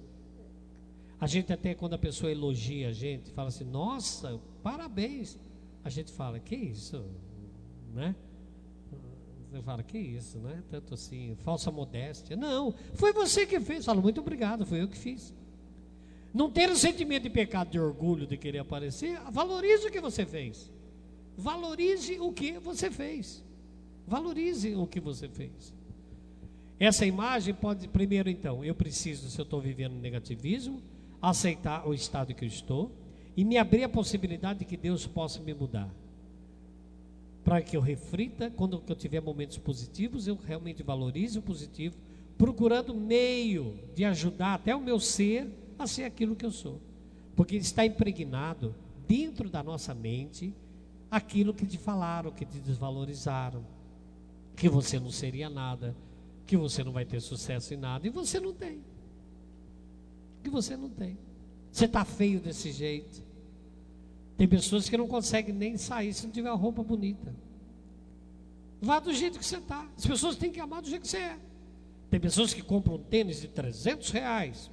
[1.19, 5.39] A gente até quando a pessoa elogia a gente, fala assim, nossa, parabéns.
[5.83, 7.03] A gente fala, que isso,
[7.95, 8.15] né?
[9.49, 10.61] Você fala, que isso, né?
[10.69, 12.37] Tanto assim, falsa modéstia.
[12.37, 13.85] Não, foi você que fez.
[13.85, 15.33] Fala, muito obrigado, foi eu que fiz.
[16.31, 20.27] Não ter o sentimento de pecado, de orgulho, de querer aparecer, valorize o que você
[20.27, 20.71] fez.
[21.39, 23.41] Valorize o que você fez.
[24.05, 25.73] Valorize o que você fez.
[26.77, 30.81] Essa imagem pode, primeiro então, eu preciso, se eu estou vivendo negativismo,
[31.21, 32.91] aceitar o estado que eu estou
[33.37, 35.89] e me abrir a possibilidade de que Deus possa me mudar.
[37.45, 41.95] Para que eu reflita, quando eu tiver momentos positivos, eu realmente valorize o positivo,
[42.37, 45.47] procurando meio de ajudar até o meu ser
[45.77, 46.81] a ser aquilo que eu sou.
[47.33, 48.75] Porque está impregnado
[49.07, 50.53] dentro da nossa mente
[51.09, 53.65] aquilo que te falaram, que te desvalorizaram,
[54.55, 55.95] que você não seria nada,
[56.45, 58.83] que você não vai ter sucesso em nada, e você não tem.
[60.43, 61.17] Que você não tem.
[61.71, 63.23] Você está feio desse jeito.
[64.37, 67.35] Tem pessoas que não conseguem nem sair se não tiver roupa bonita.
[68.81, 69.87] Vá do jeito que você está.
[69.97, 71.39] As pessoas têm que amar do jeito que você é.
[72.09, 74.71] Tem pessoas que compram tênis de 300 reais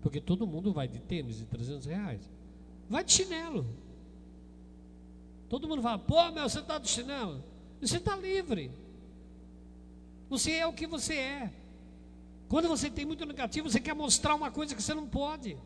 [0.00, 2.20] porque todo mundo vai de tênis de 300 reais.
[2.88, 3.66] Vai de chinelo.
[5.50, 7.44] Todo mundo fala, pô, meu, você está de chinelo.
[7.80, 8.70] Você está livre.
[10.30, 11.50] Você é o que você é.
[12.48, 15.58] Quando você tem muito negativo, você quer mostrar uma coisa que você não pode.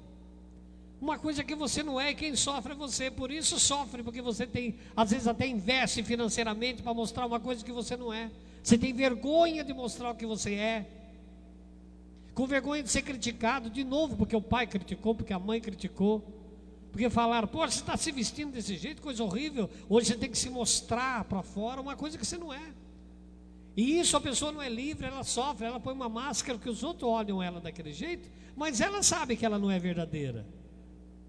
[1.01, 3.11] Uma coisa que você não é e quem sofre é você.
[3.11, 7.63] Por isso sofre, porque você tem, às vezes até investe financeiramente para mostrar uma coisa
[7.65, 8.31] que você não é.
[8.63, 10.87] Você tem vergonha de mostrar o que você é
[12.35, 16.25] com vergonha de ser criticado de novo, porque o pai criticou, porque a mãe criticou,
[16.95, 19.69] porque falaram, pô, você está se vestindo desse jeito, coisa horrível.
[19.89, 22.73] Hoje você tem que se mostrar para fora uma coisa que você não é.
[23.77, 26.85] E isso a pessoa não é livre, ela sofre, ela põe uma máscara que os
[26.85, 30.47] outros olham ela daquele jeito, mas ela sabe que ela não é verdadeira.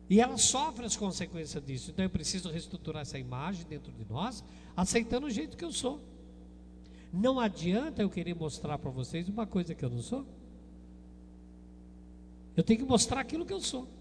[0.07, 1.89] E ela sofre as consequências disso.
[1.89, 4.43] Então eu preciso reestruturar essa imagem dentro de nós,
[4.77, 5.99] aceitando o jeito que eu sou.
[7.11, 10.27] Não adianta eu querer mostrar para vocês uma coisa que eu não sou.
[12.55, 13.94] Eu tenho que mostrar aquilo que eu sou.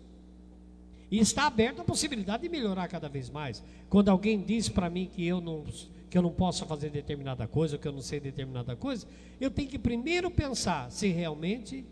[1.11, 3.62] E está aberta a possibilidade de melhorar cada vez mais.
[3.88, 5.64] Quando alguém diz para mim que eu não
[6.11, 9.05] que eu não posso fazer determinada coisa, que eu não sei determinada coisa,
[9.40, 11.85] eu tenho que primeiro pensar se realmente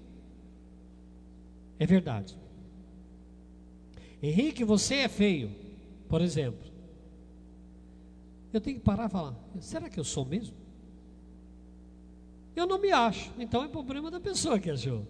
[1.77, 2.37] é verdade.
[4.23, 5.51] Henrique, você é feio,
[6.09, 6.71] por exemplo.
[8.53, 10.55] Eu tenho que parar e falar: será que eu sou mesmo?
[12.55, 15.05] Eu não me acho, então é problema da pessoa que achou.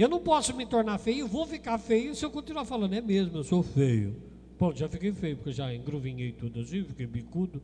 [0.00, 3.36] Eu não posso me tornar feio, vou ficar feio se eu continuar falando, é mesmo,
[3.36, 4.16] eu sou feio.
[4.56, 7.60] Pronto, já fiquei feio, porque já engruvinhei tudo assim, fiquei bicudo.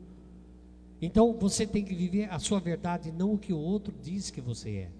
[1.01, 4.43] Então você tem que viver a sua verdade, não o que o outro diz que
[4.43, 4.91] você é.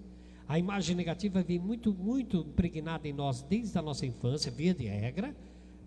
[0.47, 4.87] A imagem negativa vem muito, muito impregnada em nós desde a nossa infância, via de
[4.87, 5.35] regra,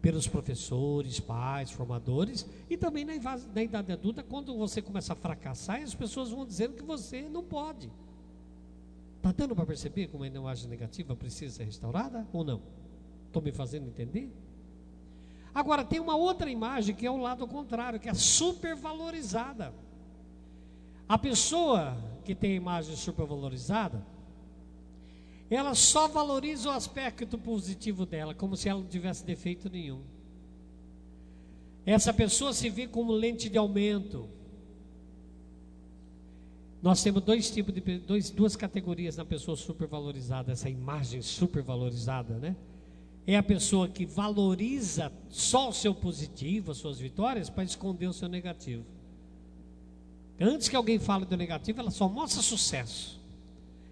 [0.01, 5.97] pelos professores, pais, formadores, e também na idade adulta, quando você começa a fracassar, as
[5.97, 7.91] pessoas vão dizendo que você não pode.
[9.21, 12.63] Está dando para perceber como a imagem negativa precisa ser restaurada ou não?
[13.27, 14.33] Estou me fazendo entender?
[15.55, 19.75] Agora, tem uma outra imagem que é o lado contrário, que é supervalorizada.
[21.07, 24.03] A pessoa que tem a imagem supervalorizada,
[25.51, 30.01] ela só valoriza o aspecto positivo dela, como se ela não tivesse defeito nenhum.
[31.85, 34.31] Essa pessoa se vê como lente de aumento.
[36.83, 42.57] Nós temos dois tipos de dois, duas categorias na pessoa supervalorizada, essa imagem supervalorizada, né?
[43.27, 48.13] É a pessoa que valoriza só o seu positivo, as suas vitórias, para esconder o
[48.13, 48.85] seu negativo.
[50.41, 53.21] Antes que alguém fale do negativo, ela só mostra sucesso.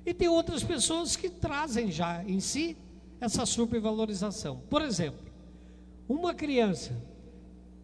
[0.06, 2.74] E tem outras pessoas que trazem já em si
[3.20, 4.62] essa supervalorização.
[4.70, 5.20] Por exemplo,
[6.08, 6.96] uma criança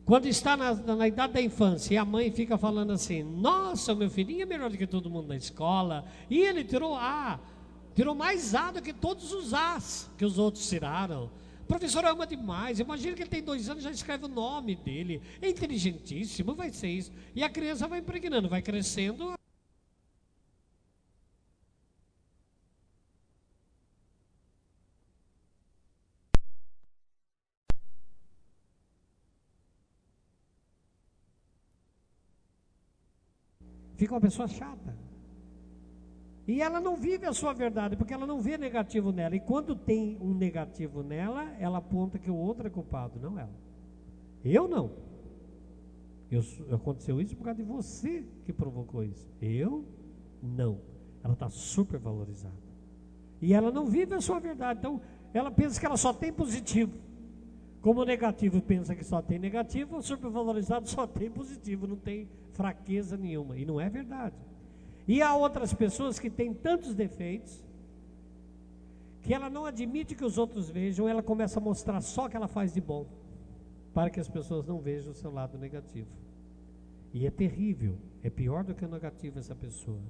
[0.04, 4.10] quando está na, na, idade da infância e a mãe fica falando assim: Nossa, meu
[4.10, 7.40] filhinho é melhor do que todo mundo na escola, e ele tirou A,
[7.94, 11.30] tirou mais A do que todos os As que os outros tiraram.
[11.62, 12.78] O professor ama demais.
[12.78, 15.22] Imagina que ele tem dois anos já escreve o nome dele.
[15.40, 17.10] É inteligentíssimo, vai ser isso.
[17.34, 19.34] E a criança vai impregnando, vai crescendo.
[33.96, 34.96] Fica uma pessoa chata.
[36.46, 39.34] E ela não vive a sua verdade, porque ela não vê negativo nela.
[39.34, 43.54] E quando tem um negativo nela, ela aponta que o outro é culpado, não ela.
[44.44, 44.92] Eu não.
[46.30, 46.42] Eu,
[46.74, 49.26] aconteceu isso por causa de você que provocou isso.
[49.40, 49.86] Eu
[50.42, 50.80] não.
[51.22, 52.54] Ela está super valorizada.
[53.40, 54.80] E ela não vive a sua verdade.
[54.80, 55.00] Então,
[55.32, 56.92] ela pensa que ela só tem positivo.
[57.80, 62.28] Como o negativo pensa que só tem negativo, o supervalorizado só tem positivo, não tem
[62.54, 63.56] fraqueza nenhuma.
[63.56, 64.36] E não é verdade.
[65.06, 67.62] E há outras pessoas que têm tantos defeitos
[69.22, 72.36] que ela não admite que os outros vejam, ela começa a mostrar só o que
[72.36, 73.06] ela faz de bom,
[73.94, 76.10] para que as pessoas não vejam o seu lado negativo.
[77.12, 80.02] E é terrível, é pior do que o negativo essa pessoa,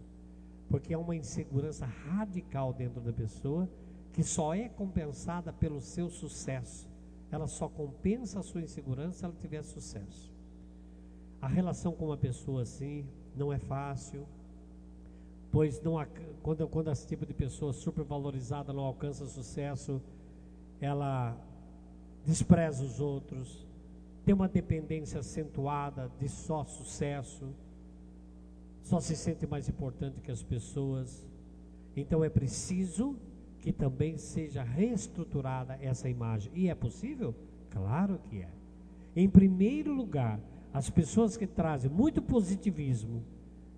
[0.69, 3.69] porque é uma insegurança radical dentro da pessoa
[4.13, 6.89] que só é compensada pelo seu sucesso
[7.35, 10.33] ela só compensa a sua insegurança se ela tiver sucesso.
[11.45, 13.05] A relação com uma pessoa assim
[13.37, 14.27] não é fácil,
[15.53, 15.97] pois não,
[16.43, 20.01] quando, quando esse tipo de pessoa supervalorizada não alcança sucesso,
[20.81, 21.37] ela
[22.25, 23.69] despreza os outros,
[24.25, 27.55] tem uma dependência acentuada de só sucesso,
[28.81, 31.27] só se sente mais importante que as pessoas.
[31.95, 33.19] Então é preciso
[33.61, 36.51] que também seja reestruturada essa imagem.
[36.55, 37.35] E é possível?
[37.69, 38.49] Claro que é.
[39.15, 40.41] Em primeiro lugar,
[40.75, 43.25] as pessoas que trazem muito positivismo,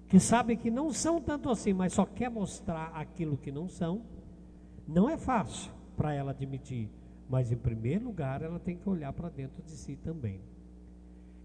[0.09, 4.03] que sabem que não são tanto assim, mas só quer mostrar aquilo que não são,
[4.89, 6.91] não é fácil para ela admitir.
[7.29, 10.41] Mas em primeiro lugar, ela tem que olhar para dentro de si também.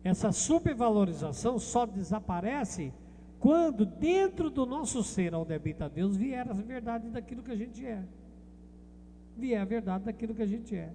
[0.04, 2.94] Essa supervalorização só desaparece
[3.40, 7.86] quando dentro do nosso ser, onde habita Deus, vier a verdade daquilo que a gente
[7.86, 8.04] é
[9.42, 10.94] vier a verdade daquilo que a gente é.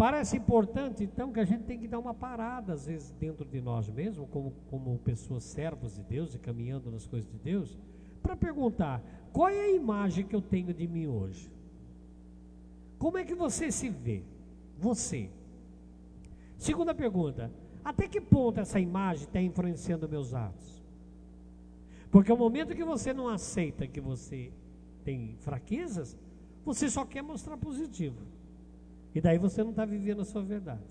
[0.00, 3.60] Parece importante, então, que a gente tem que dar uma parada, às vezes, dentro de
[3.60, 7.78] nós mesmos, como, como pessoas servos de Deus e caminhando nas coisas de Deus,
[8.22, 11.52] para perguntar: qual é a imagem que eu tenho de mim hoje?
[12.98, 14.22] Como é que você se vê?
[14.78, 15.28] Você.
[16.56, 17.52] Segunda pergunta:
[17.84, 20.82] até que ponto essa imagem está influenciando meus atos?
[22.10, 24.50] Porque o momento que você não aceita que você
[25.04, 26.16] tem fraquezas,
[26.64, 28.39] você só quer mostrar positivo.
[29.14, 30.84] E daí você não está vivendo a sua verdade.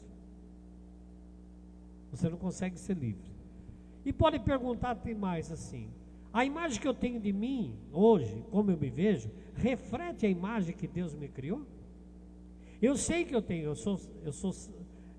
[2.12, 3.32] Você não consegue ser livre.
[4.06, 5.90] E pode perguntar, tem mais assim.
[6.34, 10.76] A imagem que eu tenho de mim hoje, como eu me vejo, reflete a imagem
[10.76, 11.66] que Deus me criou?
[12.82, 14.54] Eu sei que eu tenho, eu sou, eu sou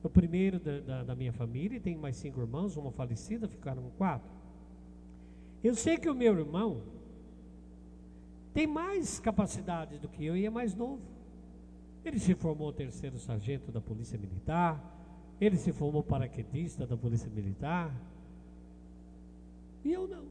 [0.03, 3.90] o primeiro da, da, da minha família, e tenho mais cinco irmãos, uma falecida, ficaram
[3.98, 4.30] quatro.
[5.62, 6.82] Eu sei que o meu irmão,
[8.55, 11.03] tem mais capacidade do que eu e é mais novo.
[12.05, 14.82] Ele se formou terceiro sargento da Polícia Militar,
[15.40, 17.94] ele se formou paraquedista da Polícia Militar,
[19.84, 20.24] e eu não.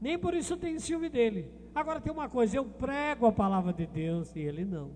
[0.00, 1.50] Nem por isso tenho ciúme dele.
[1.74, 4.90] Agora tem uma coisa, eu prego a palavra de Deus e ele não.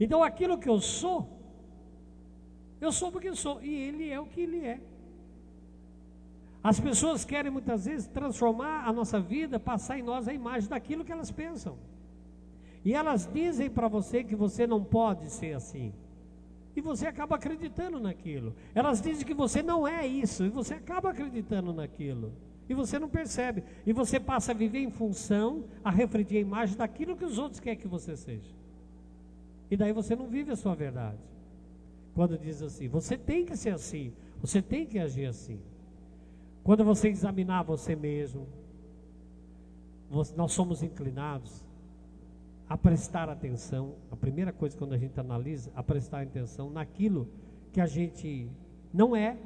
[0.00, 1.28] Então aquilo que eu sou,
[2.80, 4.80] eu sou porque eu sou, e ele é o que ele é.
[6.62, 11.04] As pessoas querem muitas vezes transformar a nossa vida, passar em nós a imagem daquilo
[11.04, 11.78] que elas pensam.
[12.84, 15.92] E elas dizem para você que você não pode ser assim.
[16.76, 18.54] E você acaba acreditando naquilo.
[18.74, 20.44] Elas dizem que você não é isso.
[20.44, 22.32] E você acaba acreditando naquilo.
[22.68, 23.64] E você não percebe.
[23.84, 27.58] E você passa a viver em função, a refletir a imagem daquilo que os outros
[27.58, 28.54] querem que você seja.
[29.70, 31.18] E daí você não vive a sua verdade.
[32.14, 35.60] Quando diz assim, você tem que ser assim, você tem que agir assim.
[36.62, 38.46] Quando você examinar você mesmo,
[40.36, 41.64] nós somos inclinados
[42.68, 43.94] a prestar atenção.
[44.10, 47.28] A primeira coisa quando a gente analisa, a prestar atenção naquilo
[47.72, 48.50] que a gente
[48.92, 49.36] não é.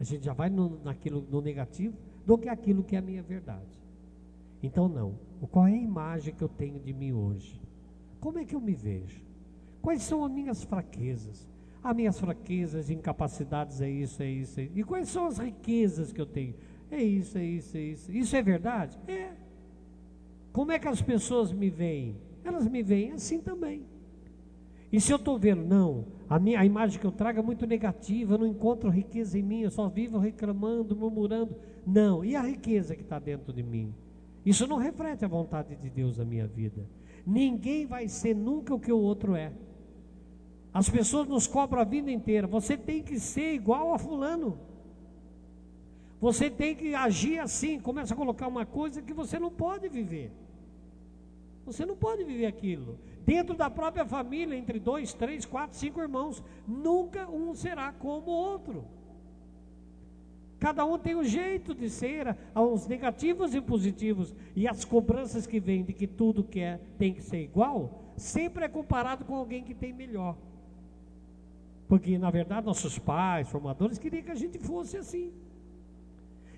[0.00, 3.22] A gente já vai no, naquilo no negativo do que aquilo que é a minha
[3.22, 3.78] verdade.
[4.62, 5.18] Então não.
[5.50, 7.60] Qual é a imagem que eu tenho de mim hoje?
[8.20, 9.20] Como é que eu me vejo?
[9.82, 11.46] Quais são as minhas fraquezas?
[11.82, 14.78] As minhas fraquezas incapacidades é isso, é isso, é isso.
[14.78, 16.54] E quais são as riquezas que eu tenho?
[16.90, 18.12] É isso, é isso, é isso.
[18.12, 18.98] Isso é verdade?
[19.06, 19.47] É.
[20.52, 22.16] Como é que as pessoas me veem?
[22.44, 23.84] Elas me veem assim também.
[24.90, 27.66] E se eu estou vendo, não, a, minha, a imagem que eu trago é muito
[27.66, 31.54] negativa, eu não encontro riqueza em mim, eu só vivo reclamando, murmurando.
[31.86, 33.94] Não, e a riqueza que está dentro de mim?
[34.44, 36.86] Isso não reflete a vontade de Deus na minha vida.
[37.26, 39.52] Ninguém vai ser nunca o que o outro é.
[40.72, 42.46] As pessoas nos cobram a vida inteira.
[42.46, 44.58] Você tem que ser igual a fulano.
[46.20, 47.78] Você tem que agir assim.
[47.80, 50.32] Começa a colocar uma coisa que você não pode viver.
[51.64, 52.98] Você não pode viver aquilo.
[53.24, 58.34] Dentro da própria família, entre dois, três, quatro, cinco irmãos, nunca um será como o
[58.34, 58.84] outro.
[60.58, 65.60] Cada um tem um jeito de ser, os negativos e positivos, e as cobranças que
[65.60, 69.62] vêm de que tudo que é tem que ser igual, sempre é comparado com alguém
[69.62, 70.36] que tem melhor.
[71.86, 75.32] Porque, na verdade, nossos pais, formadores, queriam que a gente fosse assim.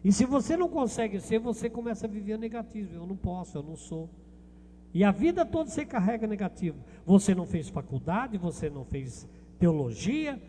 [0.05, 2.95] E se você não consegue ser, você começa a viver negativo.
[2.95, 4.09] Eu não posso, eu não sou.
[4.93, 6.79] E a vida toda você carrega negativo.
[7.05, 9.29] Você não fez faculdade, você não fez
[9.59, 10.41] teologia,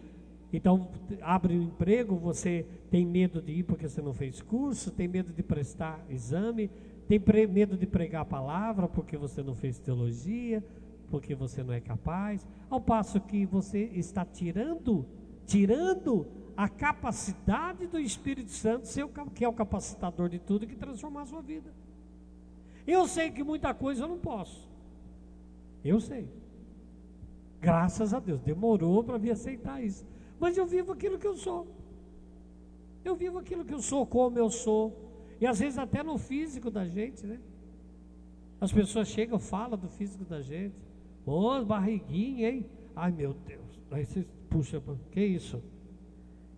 [0.53, 0.89] então
[1.21, 5.33] abre um emprego, você tem medo de ir porque você não fez curso, tem medo
[5.33, 6.69] de prestar exame,
[7.07, 10.63] tem medo de pregar a palavra porque você não fez teologia,
[11.09, 12.47] porque você não é capaz.
[12.69, 15.05] Ao passo que você está tirando,
[15.45, 16.25] tirando
[16.55, 18.87] a capacidade do Espírito Santo,
[19.33, 21.73] que é o capacitador de tudo, que transformar a sua vida.
[22.85, 24.69] Eu sei que muita coisa eu não posso.
[25.83, 26.27] Eu sei.
[27.59, 30.05] Graças a Deus, demorou para vir aceitar isso.
[30.39, 31.67] Mas eu vivo aquilo que eu sou.
[33.03, 35.11] Eu vivo aquilo que eu sou, como eu sou.
[35.39, 37.39] E às vezes até no físico da gente, né?
[38.59, 40.75] As pessoas chegam, falam do físico da gente.
[41.25, 42.65] Ô, oh, barriguinha, hein?
[42.95, 43.79] Ai, meu Deus.
[43.89, 44.81] Aí você puxa,
[45.11, 45.61] que isso?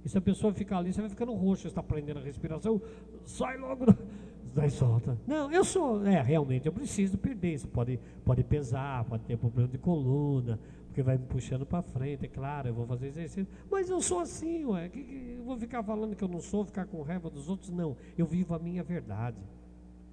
[0.06, 2.82] E se a pessoa ficar ali, você vai ficando roxo, está prendendo a respiração,
[3.26, 3.86] sai logo,
[4.54, 5.18] daí solta.
[5.26, 7.54] Não, eu sou, é, realmente, eu preciso perder.
[7.54, 12.26] Isso pode, pode pesar, pode ter problema de coluna, porque vai me puxando para frente,
[12.26, 13.48] é claro, eu vou fazer exercício.
[13.72, 14.90] Mas eu sou assim, ué.
[14.90, 17.70] Que, que, eu vou ficar falando que eu não sou, ficar com raiva dos outros?
[17.70, 19.42] Não, eu vivo a minha verdade.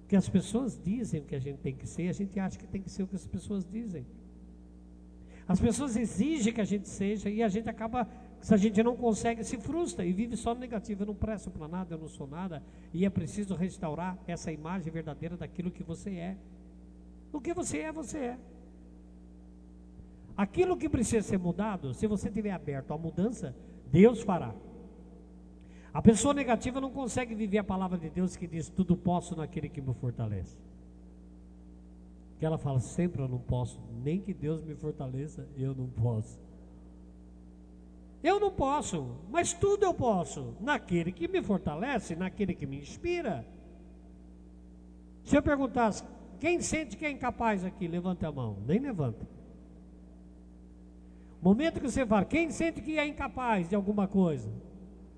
[0.07, 2.67] Que as pessoas dizem o que a gente tem que ser, a gente acha que
[2.67, 4.05] tem que ser o que as pessoas dizem.
[5.47, 8.07] As pessoas exigem que a gente seja e a gente acaba,
[8.41, 11.03] se a gente não consegue, se frustra e vive só no negativo.
[11.03, 12.63] Eu não presto para nada, eu não sou nada.
[12.91, 16.37] E é preciso restaurar essa imagem verdadeira daquilo que você é.
[17.31, 18.39] O que você é, você é.
[20.35, 23.55] Aquilo que precisa ser mudado, se você estiver aberto à mudança,
[23.91, 24.55] Deus fará.
[25.93, 29.69] A pessoa negativa não consegue viver a palavra de Deus que diz: Tudo posso naquele
[29.69, 30.57] que me fortalece.
[32.39, 36.39] Que ela fala: Sempre eu não posso, nem que Deus me fortaleça, eu não posso.
[38.23, 43.45] Eu não posso, mas tudo eu posso naquele que me fortalece, naquele que me inspira.
[45.23, 46.03] Se eu perguntasse:
[46.39, 47.87] Quem sente que é incapaz aqui?
[47.87, 48.57] Levanta a mão.
[48.65, 49.27] Nem levanta.
[51.41, 54.51] Momento que você fala, quem sente que é incapaz de alguma coisa?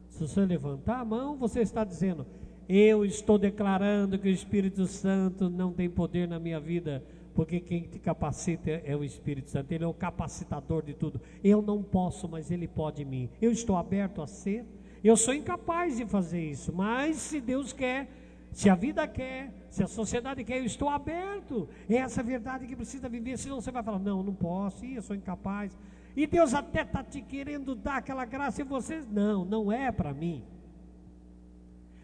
[0.07, 2.25] Se você levantar a mão, você está dizendo,
[2.69, 7.03] eu estou declarando que o Espírito Santo não tem poder na minha vida,
[7.33, 11.19] porque quem te capacita é o Espírito Santo, ele é o capacitador de tudo.
[11.43, 13.29] Eu não posso, mas ele pode em mim.
[13.41, 14.65] Eu estou aberto a ser.
[15.03, 18.07] Eu sou incapaz de fazer isso, mas se Deus quer,
[18.53, 21.67] se a vida quer, se a sociedade quer, eu estou aberto.
[21.89, 25.15] É essa verdade que precisa viver, senão você vai falar: não, não posso, eu sou
[25.15, 25.77] incapaz.
[26.15, 30.13] E Deus até está te querendo dar aquela graça e vocês, não, não é para
[30.13, 30.43] mim.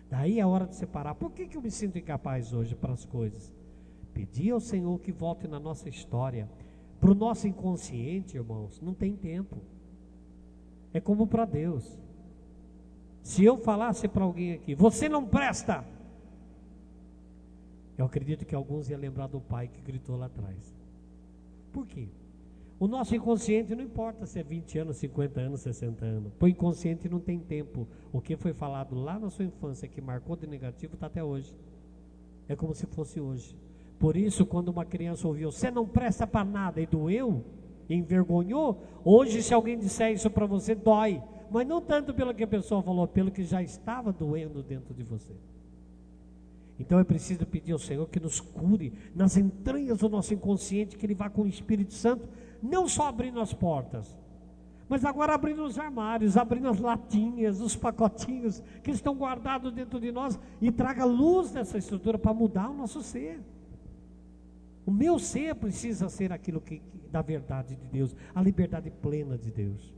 [0.10, 1.14] Daí é a hora de separar.
[1.14, 3.54] Por que, que eu me sinto incapaz hoje para as coisas?
[4.20, 6.50] Pedir ao Senhor que volte na nossa história.
[7.00, 9.62] Para o nosso inconsciente, irmãos, não tem tempo.
[10.94, 11.98] É como para Deus.
[13.24, 15.86] Se eu falasse para alguém aqui, você não presta.
[17.98, 20.76] Eu acredito que alguns iam lembrar do pai que gritou lá atrás.
[21.72, 22.10] Por quê?
[22.78, 26.34] O nosso inconsciente não importa se é 20 anos, 50 anos, 60 anos.
[26.38, 27.88] O inconsciente não tem tempo.
[28.12, 31.58] O que foi falado lá na sua infância que marcou de negativo está até hoje.
[32.50, 33.56] É como se fosse hoje.
[34.00, 37.44] Por isso, quando uma criança ouviu, você não presta para nada e doeu,
[37.90, 41.22] envergonhou, hoje se alguém disser isso para você, dói.
[41.52, 45.04] Mas não tanto pelo que a pessoa falou, pelo que já estava doendo dentro de
[45.04, 45.34] você.
[46.80, 51.06] Então é preciso pedir ao Senhor que nos cure nas entranhas do nosso inconsciente, que
[51.06, 52.30] Ele vá com o Espírito Santo,
[52.64, 54.18] não só abrindo as portas,
[54.88, 60.12] mas agora abrindo os armários, abrindo as latinhas, os pacotinhos que estão guardados dentro de
[60.12, 63.42] nós e traga luz nessa estrutura para mudar o nosso ser.
[64.90, 66.82] O meu ser precisa ser aquilo que,
[67.12, 69.94] da verdade de Deus, a liberdade plena de Deus.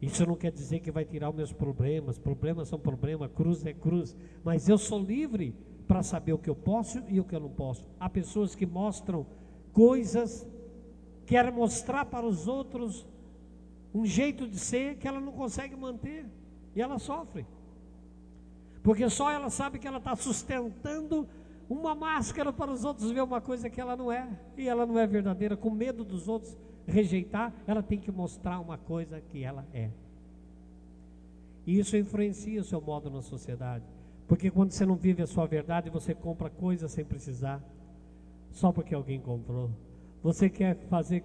[0.00, 3.72] Isso não quer dizer que vai tirar os meus problemas, problemas são problemas, cruz é
[3.72, 5.56] cruz, mas eu sou livre
[5.88, 7.84] para saber o que eu posso e o que eu não posso.
[7.98, 9.26] Há pessoas que mostram
[9.72, 10.46] coisas,
[11.26, 13.04] querem mostrar para os outros
[13.92, 16.26] um jeito de ser que ela não consegue manter
[16.76, 17.44] e ela sofre.
[18.84, 21.28] Porque só ela sabe que ela está sustentando
[21.68, 24.98] uma máscara para os outros ver uma coisa que ela não é, e ela não
[24.98, 26.56] é verdadeira, com medo dos outros
[26.86, 29.90] rejeitar, ela tem que mostrar uma coisa que ela é.
[31.66, 33.84] E isso influencia o seu modo na sociedade.
[34.28, 37.62] Porque quando você não vive a sua verdade, você compra coisas sem precisar,
[38.52, 39.70] só porque alguém comprou.
[40.22, 41.24] Você quer fazer,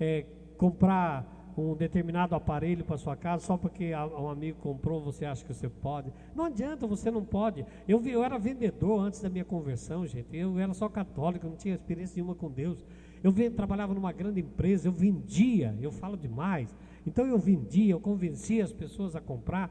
[0.00, 0.24] é,
[0.56, 1.26] comprar
[1.60, 5.68] um determinado aparelho para sua casa só porque um amigo comprou, você acha que você
[5.68, 6.12] pode.
[6.34, 7.64] Não adianta, você não pode.
[7.86, 10.36] Eu, eu era vendedor antes da minha conversão, gente.
[10.36, 12.84] Eu era só católico, não tinha experiência nenhuma com Deus.
[13.22, 16.74] Eu trabalhava numa grande empresa, eu vendia, eu falo demais.
[17.06, 19.70] Então eu vendia, eu convencia as pessoas a comprar.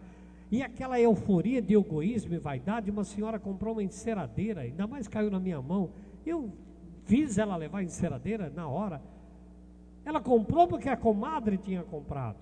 [0.51, 5.29] E aquela euforia de egoísmo e vaidade, uma senhora comprou uma enceradeira, ainda mais caiu
[5.29, 5.91] na minha mão.
[6.25, 6.51] Eu
[7.05, 9.01] fiz ela levar a enceradeira na hora.
[10.07, 12.37] Ela comprou porque a comadre tinha comprado.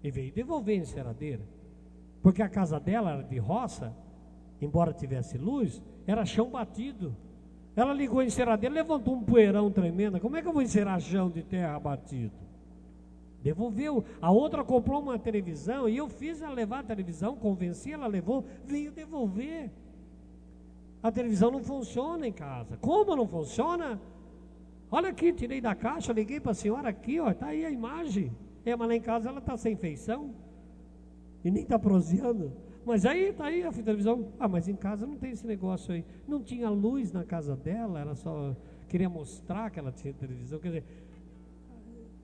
[0.00, 1.42] E veio devolver a enceradeira.
[2.22, 3.92] Porque a casa dela era de roça,
[4.62, 7.16] embora tivesse luz, era chão batido.
[7.74, 10.20] Ela ligou a enceradeira, levantou um poeirão tremendo.
[10.20, 12.36] Como é que eu vou encerar chão de terra batido?
[13.42, 14.04] Devolveu.
[14.22, 18.44] A outra comprou uma televisão e eu fiz ela levar a televisão, convenci, ela levou,
[18.64, 19.68] veio devolver.
[21.02, 22.76] A televisão não funciona em casa.
[22.76, 24.00] Como não funciona?
[24.90, 28.32] Olha aqui, tirei da caixa, liguei para a senhora aqui, ó, está aí a imagem.
[28.64, 30.34] É, mas lá em casa ela está sem feição
[31.44, 32.52] e nem está proseando.
[32.84, 34.32] Mas aí está aí a televisão.
[34.40, 36.04] Ah, mas em casa não tem esse negócio aí.
[36.26, 38.56] Não tinha luz na casa dela, ela só
[38.88, 40.58] queria mostrar que ela tinha televisão.
[40.58, 40.84] Quer dizer,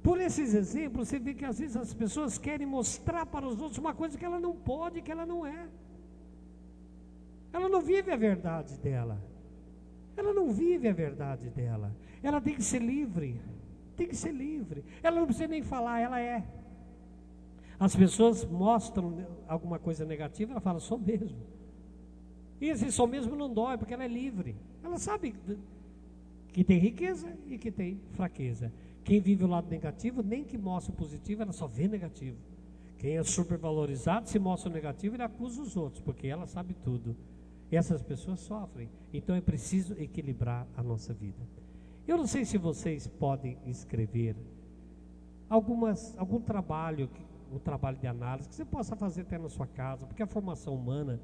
[0.03, 3.79] por esses exemplos, você vê que às vezes as pessoas querem mostrar para os outros
[3.79, 5.69] uma coisa que ela não pode, que ela não é.
[7.53, 9.19] Ela não vive a verdade dela.
[10.17, 11.95] Ela não vive a verdade dela.
[12.25, 13.39] Ela tem que ser livre.
[13.97, 14.83] Tem que ser livre.
[15.03, 16.43] Ela não precisa nem falar, ela é.
[17.79, 21.37] As pessoas mostram alguma coisa negativa, ela fala, sou mesmo.
[22.61, 24.57] E esse sou mesmo não dói, porque ela é livre.
[24.83, 25.35] Ela sabe
[26.49, 28.73] que tem riqueza e que tem fraqueza.
[29.05, 32.39] Quem vive o lado negativo, nem que mostra o positivo, ela só vê negativo.
[32.97, 37.15] Quem é supervalorizado, se mostra o negativo, ele acusa os outros, porque ela sabe tudo.
[37.71, 38.89] Essas pessoas sofrem.
[39.13, 41.45] Então é preciso equilibrar a nossa vida.
[42.07, 44.37] Eu não sei se vocês podem escrever
[45.49, 47.09] algumas, algum trabalho,
[47.53, 50.75] um trabalho de análise que você possa fazer até na sua casa, porque a formação
[50.75, 51.21] humana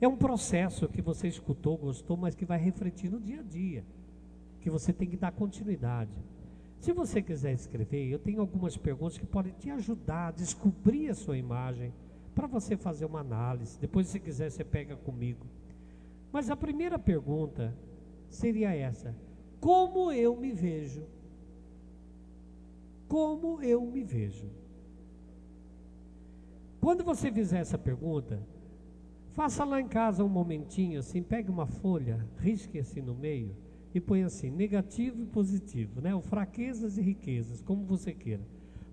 [0.00, 3.84] é um processo que você escutou, gostou, mas que vai refletir no dia a dia,
[4.60, 6.18] que você tem que dar continuidade.
[6.80, 11.14] Se você quiser escrever, eu tenho algumas perguntas que podem te ajudar a descobrir a
[11.14, 11.92] sua imagem,
[12.36, 13.78] para você fazer uma análise.
[13.80, 15.46] Depois, se quiser, você pega comigo.
[16.30, 17.74] Mas a primeira pergunta
[18.28, 19.14] seria essa:
[19.66, 21.02] como eu me vejo?
[23.08, 24.48] Como eu me vejo?
[26.80, 28.40] Quando você fizer essa pergunta,
[29.32, 33.56] faça lá em casa um momentinho assim, pegue uma folha, risque assim no meio
[33.92, 36.14] e põe assim, negativo e positivo, né?
[36.14, 38.46] O fraquezas e riquezas, como você queira.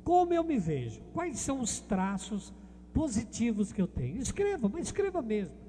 [0.03, 1.03] Como eu me vejo?
[1.13, 2.51] Quais são os traços
[2.91, 4.17] positivos que eu tenho?
[4.17, 5.62] Escreva, mas escreva mesmo.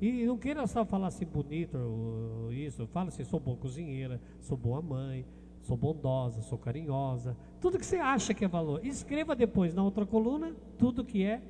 [0.00, 1.78] E não queira só falar assim bonito,
[2.50, 5.24] isso, fala assim, sou boa cozinheira, sou boa mãe,
[5.62, 7.36] sou bondosa, sou carinhosa.
[7.60, 8.84] Tudo que você acha que é valor.
[8.84, 11.40] Escreva depois na outra coluna tudo que é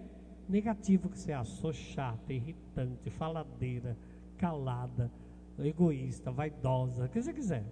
[0.49, 1.51] negativo que você acha.
[1.57, 3.97] Sou chata, irritante, faladeira,
[4.39, 5.11] calada,
[5.59, 7.65] egoísta, vaidosa, o que você quiser.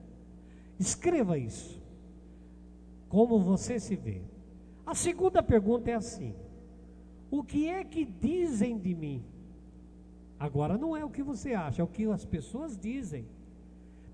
[0.79, 1.81] Escreva isso.
[3.09, 4.23] Como você se vê.
[4.85, 6.35] A segunda pergunta é assim:
[7.31, 9.25] O que é que dizem de mim?
[10.39, 13.27] Agora não é o que você acha, é o que as pessoas dizem.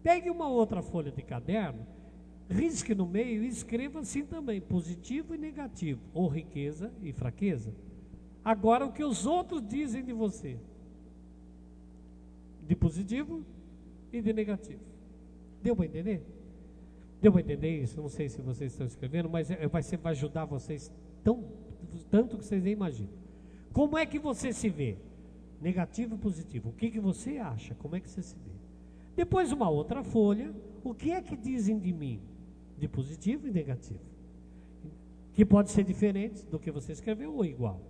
[0.02, 1.86] Pegue uma outra folha de caderno,
[2.48, 7.72] risque no meio e escreva assim também, positivo e negativo, ou riqueza e fraqueza.
[8.44, 10.56] Agora o que os outros dizem de você.
[12.66, 13.44] De positivo
[14.12, 14.80] e de negativo.
[15.62, 16.22] Deu para entender?
[17.20, 18.00] Deu para entender isso?
[18.00, 20.90] Não sei se vocês estão escrevendo, mas é, vai, ser, vai ajudar vocês
[21.22, 21.44] tão,
[22.10, 23.12] tanto que vocês nem imaginam.
[23.72, 24.96] Como é que você se vê?
[25.60, 26.70] Negativo e positivo.
[26.70, 27.74] O que, que você acha?
[27.74, 28.52] Como é que você se vê?
[29.14, 30.54] Depois, uma outra folha.
[30.82, 32.20] O que é que dizem de mim?
[32.78, 34.00] De positivo e negativo.
[35.34, 37.80] Que pode ser diferente do que você escreveu ou igual.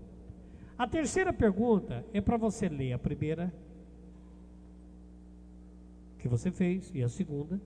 [0.77, 3.53] A terceira pergunta é para você ler a primeira
[6.19, 7.61] que você fez e a segunda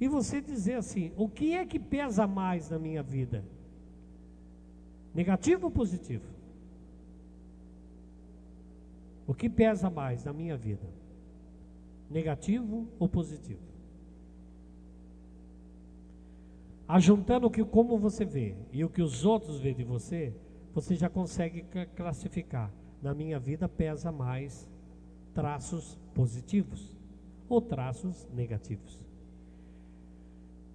[0.00, 3.44] e você dizer assim: o que é que pesa mais na minha vida?
[5.14, 6.24] Negativo ou positivo?
[9.30, 10.88] O que pesa mais na minha vida?
[12.10, 13.62] Negativo ou positivo?
[16.88, 20.34] Ajuntando o que como você vê e o que os outros veem de você,
[20.74, 21.64] você já consegue
[21.94, 22.72] classificar.
[23.00, 24.68] Na minha vida pesa mais
[25.32, 26.98] traços positivos
[27.48, 29.00] ou traços negativos.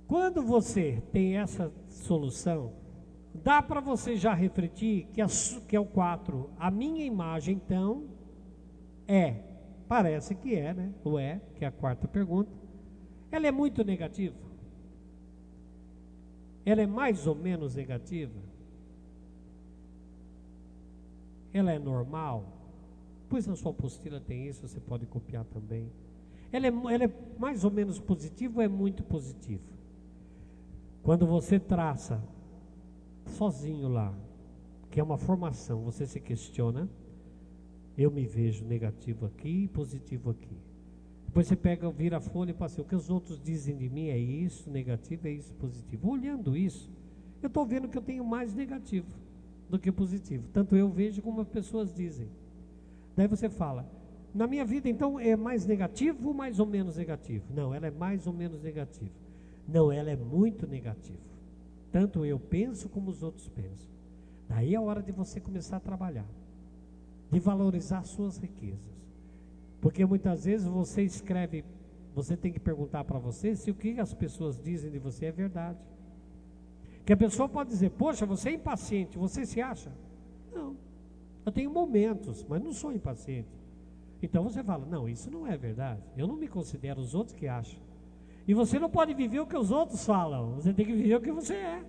[0.08, 2.72] Quando você tem essa solução,
[3.34, 5.28] dá para você já refletir que, a,
[5.68, 6.50] que é o 4.
[6.58, 8.15] A minha imagem, então,
[9.08, 9.36] é,
[9.88, 10.94] parece que é, né?
[11.04, 12.52] O é, que é a quarta pergunta.
[13.32, 14.36] Ela é muito negativa?
[16.66, 18.40] Ela é mais ou menos negativa?
[21.54, 22.46] Ela é normal?
[23.30, 25.92] Pois na sua apostila tem isso, você pode copiar também.
[26.52, 29.64] Ela é, ela é mais ou menos positiva ou é muito positiva?
[31.04, 32.24] Quando você traça
[33.28, 34.14] sozinho lá,
[34.90, 36.90] que é uma formação, você se questiona,
[37.98, 40.58] eu me vejo negativo aqui e positivo aqui.
[41.26, 44.08] Depois você pega, vira a folha e passa, o que os outros dizem de mim
[44.08, 46.10] é isso, negativo, é isso, positivo.
[46.10, 46.90] Olhando isso,
[47.42, 49.08] eu estou vendo que eu tenho mais negativo
[49.70, 50.48] do que positivo.
[50.54, 52.30] Tanto eu vejo como as pessoas dizem.
[53.16, 53.86] Daí você fala,
[54.34, 57.46] na minha vida então é mais negativo ou mais ou menos negativo?
[57.54, 59.12] Não, ela é mais ou menos negativa.
[59.68, 61.20] Não, ela é muito negativa.
[61.92, 63.90] Tanto eu penso como os outros pensam.
[64.48, 66.28] Daí é a hora de você começar a trabalhar,
[67.36, 68.96] de valorizar suas riquezas.
[69.82, 71.66] Porque muitas vezes você escreve,
[72.14, 75.32] você tem que perguntar para você se o que as pessoas dizem de você é
[75.34, 75.78] verdade.
[77.06, 79.92] Que a pessoa pode dizer, poxa, você é impaciente, você se acha?
[80.54, 80.78] Não.
[81.46, 83.50] Eu tenho momentos, mas não sou impaciente.
[84.24, 86.02] Então você fala, não, isso não é verdade.
[86.16, 87.82] Eu não me considero os outros que acham.
[88.48, 91.22] E você não pode viver o que os outros falam, você tem que viver o
[91.22, 91.84] que você é.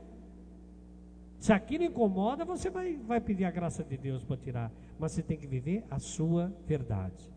[1.38, 4.72] Se aquilo incomoda, você vai, vai pedir a graça de Deus para tirar.
[4.98, 7.30] Mas você tem que viver a sua verdade.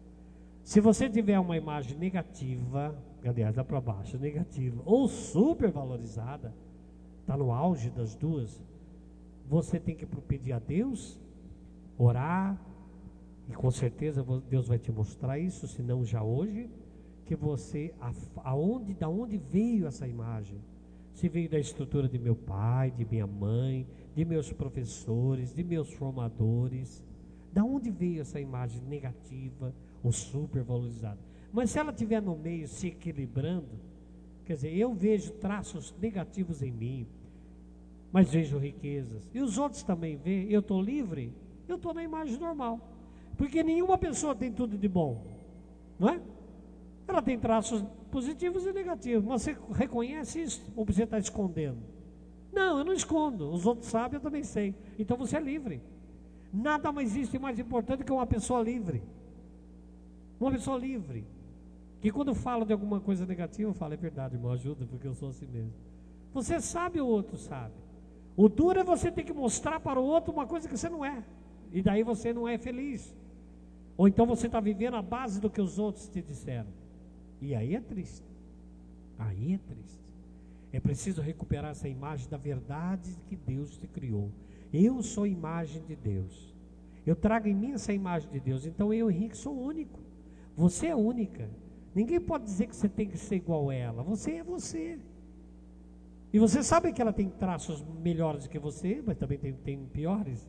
[0.64, 6.54] Se você tiver uma imagem negativa, aliás, dá para baixo, negativa, ou super valorizada,
[7.22, 8.64] está no auge das duas,
[9.48, 11.20] você tem que pedir a Deus,
[11.98, 12.60] orar,
[13.48, 16.70] e com certeza Deus vai te mostrar isso, se não já hoje,
[17.26, 17.94] que você,
[18.44, 20.60] aonde, da onde veio essa imagem?
[21.20, 25.92] Se veio da estrutura de meu pai, de minha mãe, de meus professores, de meus
[25.92, 27.04] formadores.
[27.52, 31.20] Da onde veio essa imagem negativa ou supervalorizada?
[31.52, 33.68] Mas se ela estiver no meio se equilibrando,
[34.46, 37.06] quer dizer, eu vejo traços negativos em mim,
[38.14, 39.30] mas vejo riquezas.
[39.34, 41.34] E os outros também veem, eu estou livre,
[41.68, 42.80] eu estou na imagem normal.
[43.36, 45.22] Porque nenhuma pessoa tem tudo de bom,
[46.00, 46.22] não é?
[47.06, 49.26] Ela tem traços positivos e negativos.
[49.26, 50.74] Mas você reconhece isso?
[50.76, 51.80] Ou você está escondendo?
[52.52, 53.52] Não, eu não escondo.
[53.52, 54.76] Os outros sabem, eu também sei.
[54.98, 55.82] Então você é livre.
[56.52, 59.04] Nada mais existe mais importante que uma pessoa livre.
[60.40, 61.26] Uma pessoa livre.
[62.02, 65.14] Que quando fala de alguma coisa negativa, eu falo, é verdade, irmão, ajuda, porque eu
[65.14, 65.74] sou assim mesmo.
[66.34, 67.74] Você sabe, o outro sabe.
[68.36, 71.04] O duro é você ter que mostrar para o outro uma coisa que você não
[71.04, 71.24] é.
[71.72, 73.14] E daí você não é feliz.
[73.98, 76.79] Ou então você está vivendo a base do que os outros te disseram.
[77.42, 78.26] E aí é triste.
[79.18, 80.00] Aí é triste.
[80.72, 84.32] É preciso recuperar essa imagem da verdade que Deus te criou.
[84.72, 86.56] Eu sou imagem de Deus.
[87.06, 88.66] Eu trago em mim essa imagem de Deus.
[88.66, 90.00] Então eu, Henrique, sou único.
[90.56, 91.50] Você é única.
[91.96, 94.04] Ninguém pode dizer que você tem que ser igual a ela.
[94.04, 95.00] Você é você.
[96.32, 99.86] E você sabe que ela tem traços melhores do que você, mas também tem, tem
[99.88, 100.48] piores.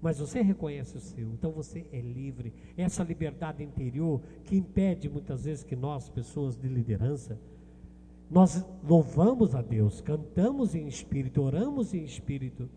[0.00, 2.52] Mas você reconhece o seu, então você é livre.
[2.76, 7.38] Essa liberdade interior que impede muitas vezes que nós, pessoas de liderança,
[8.30, 12.68] nós louvamos a Deus, cantamos em espírito, oramos em espírito,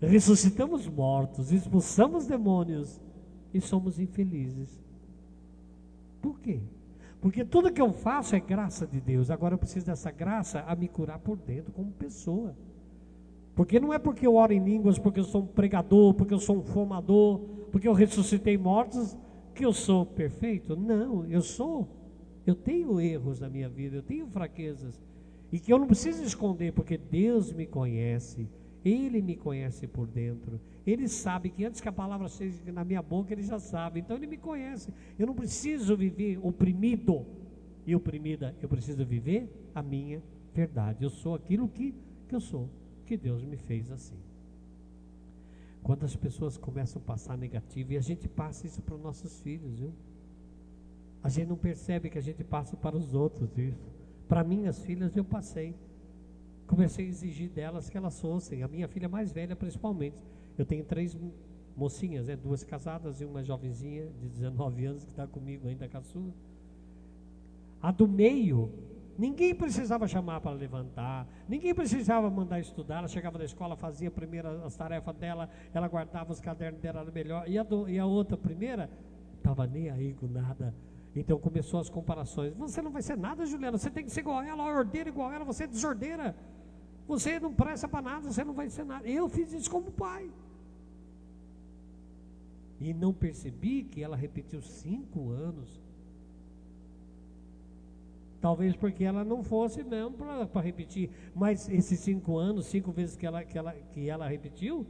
[0.00, 3.00] ressuscitamos mortos, expulsamos demônios
[3.54, 4.82] e somos infelizes.
[6.20, 6.60] Por quê?
[7.20, 9.30] Porque tudo que eu faço é graça de Deus.
[9.30, 12.56] Agora eu preciso dessa graça a me curar por dentro como pessoa.
[13.54, 16.38] Porque não é porque eu oro em línguas, porque eu sou um pregador, porque eu
[16.38, 17.40] sou um formador,
[17.70, 19.16] porque eu ressuscitei mortos,
[19.54, 20.76] que eu sou perfeito.
[20.76, 21.88] Não, eu sou
[22.44, 25.00] Eu tenho erros na minha vida, eu tenho fraquezas.
[25.52, 28.48] E que eu não preciso esconder, porque Deus me conhece.
[28.84, 30.60] Ele me conhece por dentro.
[30.84, 34.00] Ele sabe que antes que a palavra seja na minha boca, ele já sabe.
[34.00, 34.92] Então ele me conhece.
[35.16, 37.24] Eu não preciso viver oprimido
[37.86, 38.56] e oprimida.
[38.60, 40.20] Eu preciso viver a minha
[40.52, 41.04] verdade.
[41.04, 41.94] Eu sou aquilo que,
[42.26, 42.68] que eu sou,
[43.02, 44.18] que Deus me fez assim.
[45.82, 49.40] Quando as pessoas começam a passar negativo, e a gente passa isso para os nossos
[49.40, 49.92] filhos, viu?
[51.22, 53.90] A gente não percebe que a gente passa para os outros isso.
[54.28, 55.74] Para minhas filhas eu passei.
[56.66, 60.16] Comecei a exigir delas que elas fossem, a minha filha mais velha principalmente.
[60.56, 61.16] Eu tenho três
[61.76, 62.36] mocinhas, né?
[62.36, 66.32] duas casadas e uma jovenzinha de 19 anos que está comigo ainda caçula.
[67.80, 68.70] A do meio,
[69.18, 72.98] ninguém precisava chamar para levantar, ninguém precisava mandar estudar.
[72.98, 77.48] Ela chegava da escola, fazia primeiro as tarefas dela, ela guardava os cadernos dela melhor.
[77.48, 78.90] E a, do, e a outra primeira,
[79.36, 80.74] estava nem aí com nada.
[81.14, 82.54] Então começou as comparações.
[82.54, 83.76] Você não vai ser nada, Juliana.
[83.76, 85.44] Você tem que ser igual a ela, ordeira igual a ela.
[85.44, 86.34] Você é desordeira.
[87.06, 88.32] Você não presta para nada.
[88.32, 89.06] Você não vai ser nada.
[89.06, 90.30] Eu fiz isso como pai.
[92.80, 95.80] E não percebi que ela repetiu cinco anos.
[98.42, 100.16] Talvez porque ela não fosse mesmo
[100.48, 101.08] para repetir.
[101.32, 104.84] Mas esses cinco anos, cinco vezes que ela, que, ela, que ela repetiu,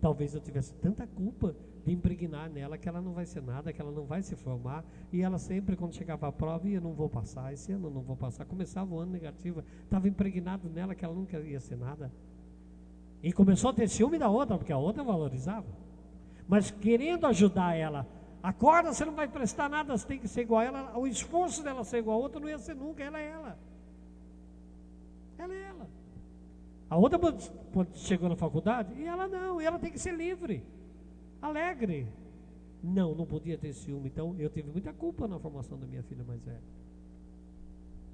[0.00, 1.54] talvez eu tivesse tanta culpa
[1.84, 4.84] de impregnar nela que ela não vai ser nada, que ela não vai se formar.
[5.12, 8.16] E ela sempre, quando chegava a prova, ia, não vou passar, esse ano não vou
[8.16, 8.44] passar.
[8.44, 12.10] Começava o ano negativo, estava impregnado nela que ela nunca ia ser nada.
[13.22, 15.68] E começou a ter ciúme da outra, porque a outra valorizava.
[16.48, 18.04] Mas querendo ajudar ela,
[18.48, 20.98] acorda, você não vai prestar nada, você tem que ser igual a ela.
[20.98, 23.58] O esforço dela ser igual a outra não ia ser nunca, ela é ela.
[25.38, 25.88] Ela é ela.
[26.88, 27.18] A outra
[27.94, 30.64] chegou na faculdade e ela não, e ela tem que ser livre
[31.40, 32.08] alegre.
[32.82, 34.08] Não, não podia ter ciúme.
[34.08, 36.62] Então eu tive muita culpa na formação da minha filha mais velha.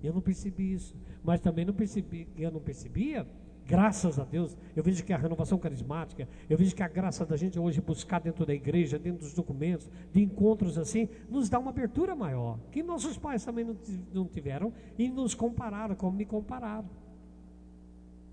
[0.02, 0.94] Eu não percebi isso.
[1.22, 3.26] Mas também não percebi, eu não percebia,
[3.66, 7.36] graças a Deus, eu vejo que a renovação carismática, eu vejo que a graça da
[7.36, 11.70] gente hoje buscar dentro da igreja, dentro dos documentos, de encontros assim, nos dá uma
[11.70, 12.58] abertura maior.
[12.70, 13.66] Que nossos pais também
[14.12, 16.88] não, tiveram e nos compararam, como me compararam.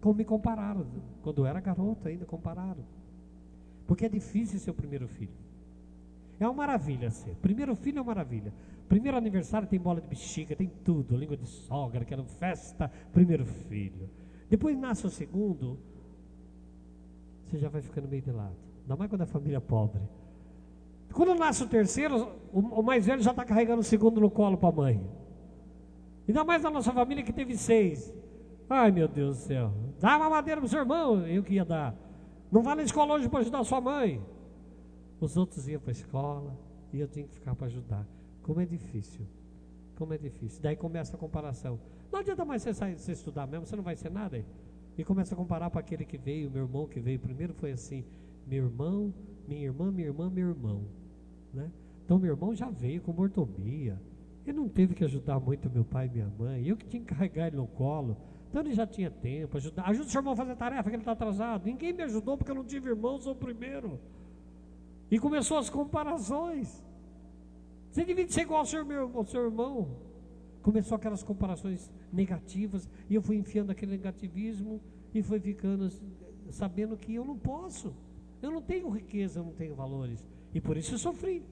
[0.01, 0.85] Como me compararam.
[1.21, 2.83] Quando eu era garoto ainda compararam.
[3.85, 5.33] Porque é difícil ser o primeiro filho.
[6.39, 7.35] É uma maravilha ser.
[7.41, 8.53] Primeiro filho é uma maravilha.
[8.87, 14.09] Primeiro aniversário tem bola de bexiga, tem tudo, língua de sogra, aquela festa, primeiro filho.
[14.49, 15.77] Depois nasce o segundo,
[17.45, 18.55] você já vai ficando meio de lado.
[18.81, 20.01] Ainda mais quando é família pobre.
[21.13, 24.57] Quando nasce o terceiro, o, o mais velho já está carregando o segundo no colo
[24.57, 25.01] para a mãe.
[26.27, 28.13] Ainda mais na nossa família que teve seis.
[28.69, 29.73] Ai meu Deus do céu.
[29.99, 31.95] Dá uma madeira para o seu irmão, eu que ia dar.
[32.51, 34.21] Não vá na escola hoje para ajudar sua mãe.
[35.19, 36.57] Os outros iam para a escola
[36.93, 38.07] e eu tinha que ficar para ajudar.
[38.43, 39.25] Como é difícil.
[39.99, 40.61] Como é difícil.
[40.63, 41.77] Daí começa a comparação.
[42.09, 44.43] Não adianta mais você, sair, você estudar mesmo, você não vai ser nada.
[44.97, 47.19] E começa a comparar para aquele que veio, meu irmão que veio.
[47.19, 48.05] Primeiro foi assim:
[48.47, 49.13] meu irmão,
[49.45, 50.85] minha irmã, minha irmã, meu irmão.
[51.53, 51.69] Né?
[52.05, 54.01] Então meu irmão já veio com mortomia.
[54.47, 56.65] Ele não teve que ajudar muito meu pai e minha mãe.
[56.65, 58.15] Eu que tinha que carregar ele no colo.
[58.49, 61.01] Então ele já tinha tempo, ajuda, ajuda o seu irmão a fazer tarefa que ele
[61.01, 61.65] está atrasado.
[61.65, 63.99] Ninguém me ajudou porque eu não tive irmão, sou o primeiro.
[65.11, 66.83] E começou as comparações.
[67.91, 69.89] Você devia ser igual ao seu, meu, ao seu irmão.
[70.61, 74.81] Começou aquelas comparações negativas, e eu fui enfiando aquele negativismo
[75.13, 75.89] e fui ficando
[76.51, 77.93] sabendo que eu não posso.
[78.41, 80.25] Eu não tenho riqueza, eu não tenho valores.
[80.53, 81.43] E por isso eu sofri.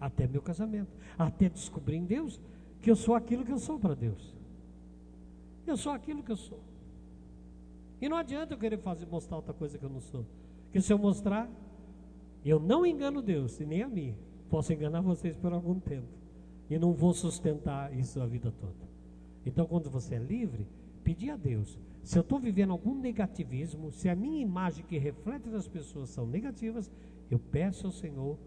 [0.00, 0.90] Até meu casamento.
[1.18, 2.40] Até descobrir em Deus
[2.80, 4.34] que eu sou aquilo que eu sou para Deus.
[5.66, 6.60] Eu sou aquilo que eu sou.
[8.00, 10.24] E não adianta eu querer fazer, mostrar outra coisa que eu não sou.
[10.64, 11.48] Porque se eu mostrar,
[12.44, 14.16] eu não engano Deus e nem a mim.
[14.50, 16.08] Posso enganar vocês por algum tempo.
[16.68, 18.90] E não vou sustentar isso a vida toda.
[19.46, 20.66] Então, quando você é livre,
[21.02, 21.78] pedir a Deus.
[22.02, 26.26] Se eu estou vivendo algum negativismo, se a minha imagem que reflete nas pessoas são
[26.26, 26.90] negativas,
[27.30, 28.38] eu peço ao Senhor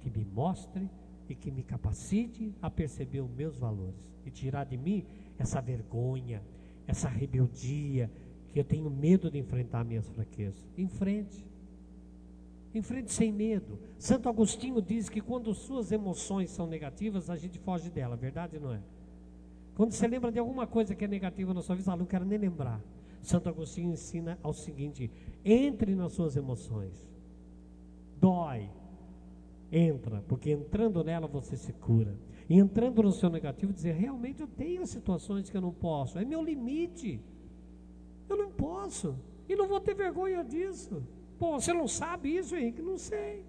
[0.00, 0.88] que me mostre
[1.28, 3.94] e que me capacite a perceber os meus valores
[4.24, 5.04] e tirar de mim
[5.38, 6.42] essa vergonha,
[6.86, 8.10] essa rebeldia,
[8.48, 10.62] que eu tenho medo de enfrentar minhas fraquezas.
[10.76, 11.51] Enfrente.
[12.74, 13.78] Enfrente sem medo.
[13.98, 18.72] Santo Agostinho diz que quando suas emoções são negativas, a gente foge dela, verdade não
[18.72, 18.80] é?
[19.74, 22.24] Quando você lembra de alguma coisa que é negativa na sua vida, ah, não quero
[22.24, 22.82] nem lembrar.
[23.22, 25.10] Santo Agostinho ensina ao seguinte:
[25.44, 27.08] entre nas suas emoções.
[28.18, 28.68] Dói.
[29.70, 32.14] Entra, porque entrando nela você se cura.
[32.48, 36.24] E entrando no seu negativo, dizer: realmente eu tenho situações que eu não posso, é
[36.24, 37.20] meu limite.
[38.28, 39.16] Eu não posso.
[39.48, 41.02] E não vou ter vergonha disso.
[41.42, 42.80] Pô, você não sabe isso, Henrique?
[42.80, 43.44] Não sei.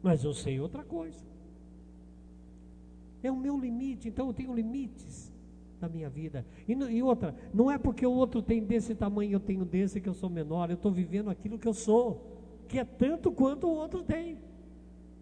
[0.00, 1.18] Mas eu sei outra coisa.
[3.24, 5.32] É o meu limite, então eu tenho limites
[5.80, 6.46] da minha vida.
[6.68, 10.08] E, e outra, não é porque o outro tem desse tamanho, eu tenho desse que
[10.08, 12.38] eu sou menor, eu estou vivendo aquilo que eu sou,
[12.68, 14.38] que é tanto quanto o outro tem.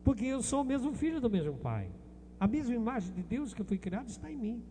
[0.05, 1.91] Porque eu sou o mesmo filho do mesmo pai.
[2.39, 4.63] A mesma imagem de Deus que eu fui criado está em mim.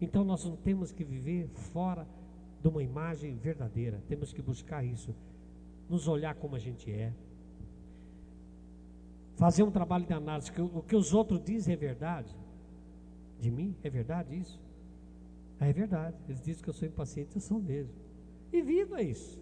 [0.00, 2.04] Então nós não temos que viver fora
[2.60, 4.02] de uma imagem verdadeira.
[4.08, 5.14] Temos que buscar isso.
[5.92, 7.12] Nos olhar como a gente é.
[9.34, 10.50] Fazer um trabalho de análise.
[10.50, 12.34] Que o que os outros dizem é verdade.
[13.38, 13.76] De mim?
[13.84, 14.58] É verdade isso?
[15.60, 16.16] Ah, é verdade.
[16.26, 17.92] Eles dizem que eu sou impaciente, eu sou mesmo.
[18.50, 19.38] E viva isso.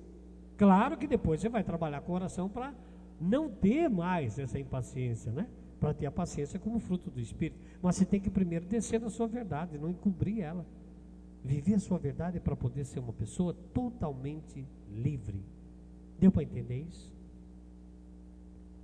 [0.59, 2.74] Claro que depois você vai trabalhar com oração para
[3.20, 5.48] não ter mais essa impaciência, né?
[5.78, 7.61] Para ter a paciência como fruto do Espírito.
[7.80, 10.66] Mas você tem que primeiro descer na sua verdade, não encobrir ela.
[11.44, 15.44] Viver a sua verdade para poder ser uma pessoa totalmente livre.
[16.20, 17.10] Deu para entender isso?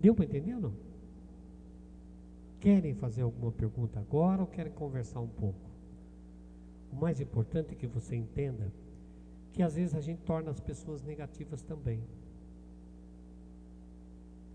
[0.00, 0.74] Deu para entender ou não?
[2.58, 5.70] Querem fazer alguma pergunta agora ou querem conversar um pouco?
[6.90, 8.72] O mais importante é que você entenda
[9.52, 12.02] que às vezes a gente torna as pessoas negativas também.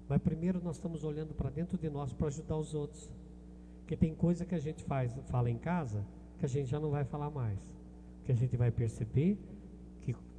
[0.09, 3.11] Mas primeiro nós estamos olhando para dentro de nós para ajudar os outros.
[3.81, 6.03] Porque tem coisa que a gente faz, fala em casa,
[6.39, 7.59] que a gente já não vai falar mais.
[8.23, 9.37] Que a gente vai perceber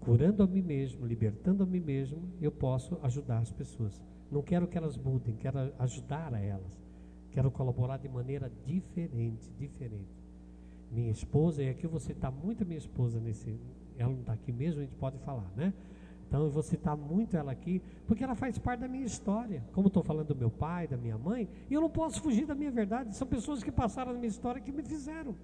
[0.05, 4.03] curando a mim mesmo, libertando a mim mesmo, eu posso ajudar as pessoas.
[4.31, 6.81] Não quero que elas mudem, quero ajudar a elas.
[7.31, 10.23] Quero colaborar de maneira diferente, diferente
[10.93, 13.59] minha esposa, e aqui você está muito minha esposa nesse.
[13.97, 15.73] Ela não está aqui mesmo, a gente pode falar, né?
[16.29, 19.65] Então eu vou citar muito ela aqui, porque ela faz parte da minha história.
[19.73, 22.55] Como estou falando do meu pai, da minha mãe, e eu não posso fugir da
[22.55, 23.17] minha verdade.
[23.17, 25.35] São pessoas que passaram na minha história que me fizeram.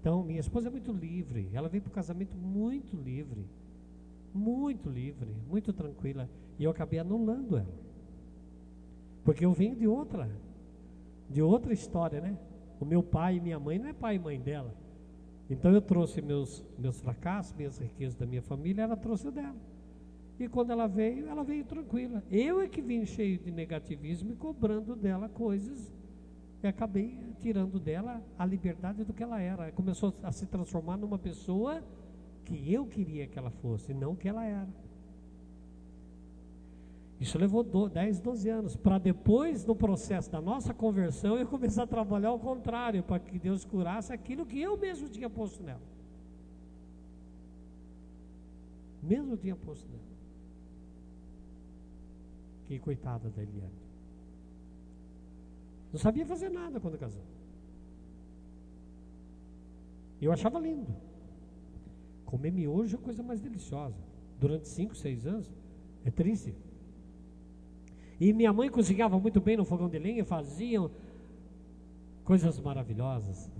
[0.00, 1.48] Então, minha esposa é muito livre.
[1.52, 3.44] Ela veio para o casamento muito livre.
[4.32, 6.28] Muito livre, muito tranquila.
[6.58, 7.88] E eu acabei anulando ela.
[9.24, 10.30] Porque eu venho de outra,
[11.28, 12.38] de outra história, né?
[12.80, 14.74] O meu pai e minha mãe não é pai e mãe dela.
[15.50, 19.56] Então eu trouxe meus, meus fracassos, minhas riquezas da minha família, ela trouxe dela.
[20.38, 22.22] E quando ela veio, ela veio tranquila.
[22.30, 25.92] Eu é que vim cheio de negativismo e cobrando dela coisas.
[26.62, 29.70] E acabei tirando dela a liberdade do que ela era.
[29.72, 31.82] Começou a se transformar numa pessoa
[32.44, 34.68] que eu queria que ela fosse, não que ela era.
[37.20, 41.86] Isso levou 10, 12 anos, para depois, no processo da nossa conversão, eu começar a
[41.86, 45.82] trabalhar ao contrário, para que Deus curasse aquilo que eu mesmo tinha posto nela.
[49.02, 50.02] Mesmo tinha posto nela.
[52.66, 53.87] Que coitada da Eliane.
[55.92, 57.22] Não sabia fazer nada quando casou.
[60.20, 60.94] Eu achava lindo.
[62.24, 63.96] Comer miojo é a coisa mais deliciosa.
[64.38, 65.50] Durante 5, 6 anos,
[66.04, 66.54] é triste.
[68.20, 70.90] E minha mãe cozinhava muito bem no fogão de lenha, faziam
[72.24, 73.50] coisas maravilhosas.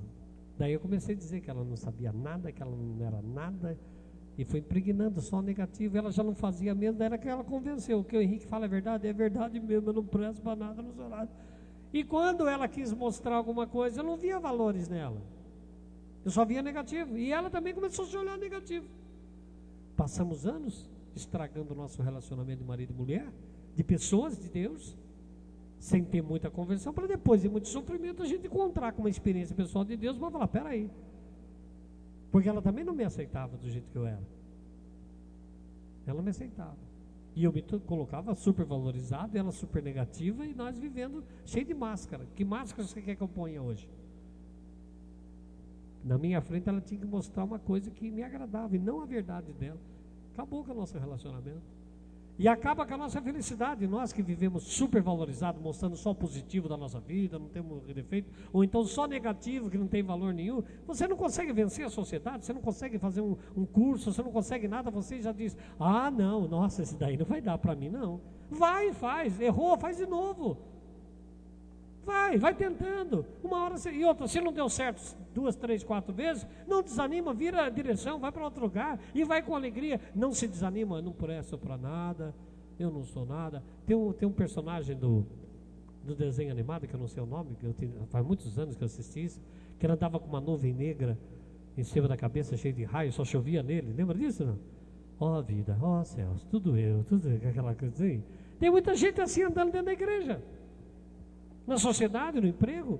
[0.58, 3.78] Daí eu comecei a dizer que ela não sabia nada, que ela não era nada,
[4.36, 5.96] e foi impregnando só negativo.
[5.96, 8.00] Ela já não fazia mesmo, daí era que ela convenceu.
[8.00, 10.82] O que o Henrique fala é verdade, é verdade mesmo, eu não presto para nada,
[10.92, 11.30] sou nada.
[11.92, 15.22] E quando ela quis mostrar alguma coisa, eu não via valores nela.
[16.24, 17.16] Eu só via negativo.
[17.16, 18.86] E ela também começou a se olhar negativo.
[19.96, 23.26] Passamos anos estragando o nosso relacionamento de marido e mulher
[23.74, 24.96] de pessoas de Deus,
[25.78, 29.54] sem ter muita conversão, para depois de muito sofrimento a gente encontrar com uma experiência
[29.54, 30.90] pessoal de Deus para falar, peraí.
[32.32, 34.22] Porque ela também não me aceitava do jeito que eu era.
[36.06, 36.87] Ela me aceitava.
[37.38, 42.26] E eu me colocava super valorizado, ela super negativa, e nós vivendo cheio de máscara.
[42.34, 43.88] Que máscara você quer que eu ponha hoje?
[46.02, 49.06] Na minha frente ela tinha que mostrar uma coisa que me agradava e não a
[49.06, 49.78] verdade dela.
[50.32, 51.62] Acabou com o nosso relacionamento.
[52.38, 56.68] E acaba com a nossa felicidade, nós que vivemos super valorizados, mostrando só o positivo
[56.68, 60.62] da nossa vida, não temos defeito, ou então só negativo, que não tem valor nenhum.
[60.86, 64.30] Você não consegue vencer a sociedade, você não consegue fazer um, um curso, você não
[64.30, 67.88] consegue nada, você já diz: ah, não, nossa, esse daí não vai dar para mim,
[67.88, 68.20] não.
[68.48, 70.58] Vai, faz, errou, faz de novo.
[72.08, 73.22] Vai, vai tentando.
[73.44, 77.64] Uma hora e outra, se não deu certo duas, três, quatro vezes, não desanima, vira
[77.64, 80.00] a direção, vai para outro lugar e vai com alegria.
[80.14, 82.34] Não se desanima, não presto para nada,
[82.78, 83.62] eu não sou nada.
[83.84, 85.26] Tem um, tem um personagem do,
[86.02, 88.74] do desenho animado, que eu não sei o nome, que eu tenho, faz muitos anos
[88.74, 89.42] que eu assisti isso,
[89.78, 91.18] que ele andava com uma nuvem negra
[91.76, 93.92] em cima da cabeça, cheia de raios, só chovia nele.
[93.92, 94.46] Lembra disso?
[94.46, 94.58] Não?
[95.20, 98.24] Ó oh, vida, ó oh, céus, tudo eu, tudo aquela coisa assim.
[98.58, 100.42] Tem muita gente assim andando dentro da igreja
[101.68, 102.98] na sociedade, no emprego.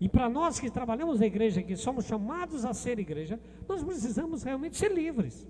[0.00, 4.42] E para nós que trabalhamos na igreja, que somos chamados a ser igreja, nós precisamos
[4.44, 5.46] realmente ser livres.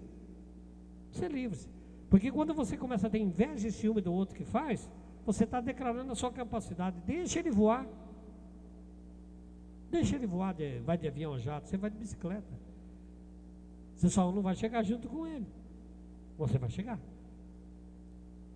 [1.10, 1.68] Ser livres.
[2.08, 4.88] Porque quando você começa a ter inveja e ciúme do outro que faz,
[5.26, 6.96] você está declarando a sua capacidade.
[7.04, 7.86] Deixa ele voar.
[9.90, 12.52] Deixa ele voar, de, vai de avião jato, você vai de bicicleta.
[13.94, 15.46] Você só não vai chegar junto com ele.
[16.38, 16.98] Você vai chegar.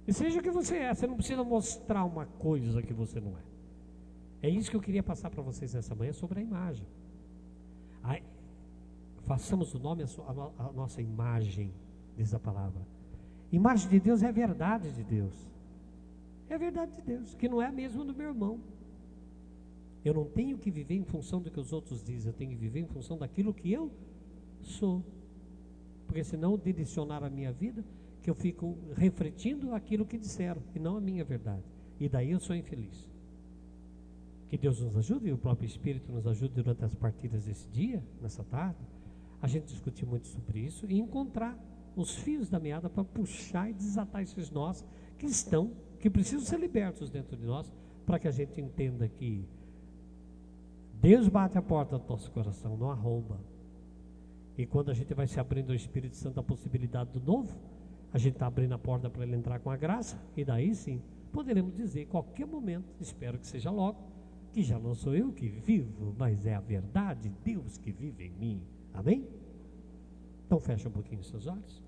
[0.06, 3.36] E seja o que você é, você não precisa mostrar uma coisa que você não
[3.36, 3.49] é.
[4.43, 6.86] É isso que eu queria passar para vocês nessa manhã sobre a imagem.
[8.03, 8.18] A,
[9.26, 11.72] façamos o nome a, a, a nossa imagem,
[12.16, 12.80] diz a palavra.
[13.53, 15.34] Imagem de Deus é a verdade de Deus.
[16.49, 18.61] É a verdade de Deus, que não é a mesma do meu irmão.
[20.05, 22.57] Eu não tenho que viver em função do que os outros dizem, eu tenho que
[22.57, 23.91] viver em função daquilo que eu
[24.62, 25.05] sou.
[26.07, 27.84] Porque senão direcionar a minha vida,
[28.22, 31.64] que eu fico refletindo aquilo que disseram e não a minha verdade.
[31.99, 33.09] E daí eu sou infeliz.
[34.51, 38.05] Que Deus nos ajude e o próprio Espírito nos ajude durante as partidas desse dia,
[38.20, 38.80] nessa tarde,
[39.40, 41.57] a gente discutir muito sobre isso e encontrar
[41.94, 44.84] os fios da meada para puxar e desatar esses nós
[45.16, 45.70] que estão,
[46.01, 47.72] que precisam ser libertos dentro de nós,
[48.05, 49.46] para que a gente entenda que
[50.94, 53.38] Deus bate a porta do nosso coração, não arromba.
[54.59, 57.57] E quando a gente vai se abrindo ao Espírito Santo a possibilidade do novo,
[58.12, 61.01] a gente está abrindo a porta para ele entrar com a graça, e daí sim
[61.32, 63.98] poderemos dizer, qualquer momento, espero que seja logo,
[64.53, 68.32] que já não sou eu que vivo, mas é a verdade, Deus que vive em
[68.32, 68.62] mim.
[68.92, 69.26] Amém?
[70.46, 71.82] Então fecha um pouquinho os seus olhos.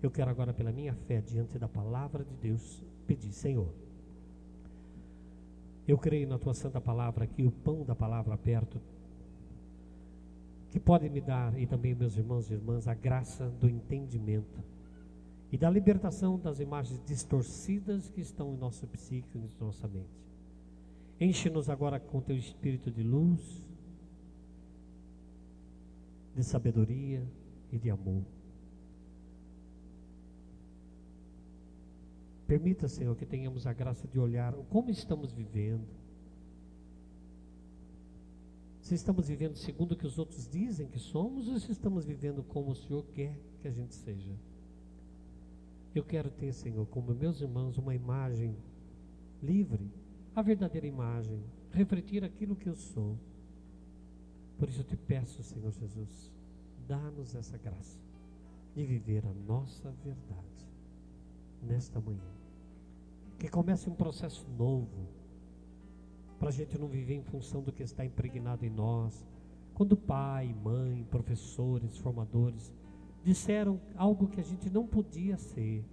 [0.00, 3.68] Eu quero agora, pela minha fé, diante da palavra de Deus, pedir, Senhor,
[5.88, 8.80] eu creio na tua santa palavra que o pão da palavra perto,
[10.70, 14.62] que pode me dar, e também meus irmãos e irmãs, a graça do entendimento
[15.50, 20.27] e da libertação das imagens distorcidas que estão em nosso psíquico e em nossa mente.
[21.20, 23.66] Enche-nos agora com teu espírito de luz,
[26.34, 27.26] de sabedoria
[27.72, 28.24] e de amor.
[32.46, 35.86] Permita, Senhor, que tenhamos a graça de olhar como estamos vivendo.
[38.80, 42.42] Se estamos vivendo segundo o que os outros dizem que somos, ou se estamos vivendo
[42.42, 44.32] como o Senhor quer que a gente seja.
[45.94, 48.56] Eu quero ter, Senhor, como meus irmãos, uma imagem
[49.42, 49.90] livre,
[50.38, 53.18] a verdadeira imagem, refletir aquilo que eu sou.
[54.56, 56.32] Por isso eu te peço, Senhor Jesus,
[56.86, 57.98] dá-nos essa graça
[58.72, 60.64] de viver a nossa verdade
[61.60, 62.30] nesta manhã.
[63.36, 65.08] Que comece um processo novo,
[66.38, 69.26] para a gente não viver em função do que está impregnado em nós.
[69.74, 72.72] Quando pai, mãe, professores, formadores
[73.24, 75.84] disseram algo que a gente não podia ser,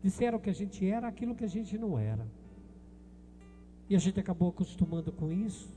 [0.00, 2.24] disseram que a gente era aquilo que a gente não era.
[3.88, 5.72] E a gente acabou acostumando com isso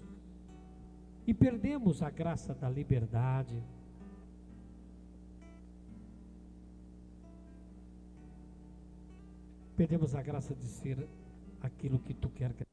[1.28, 3.62] e perdemos a graça da liberdade.
[9.78, 11.08] Perdemos a graça de ser
[11.62, 12.64] aquilo que tu quer que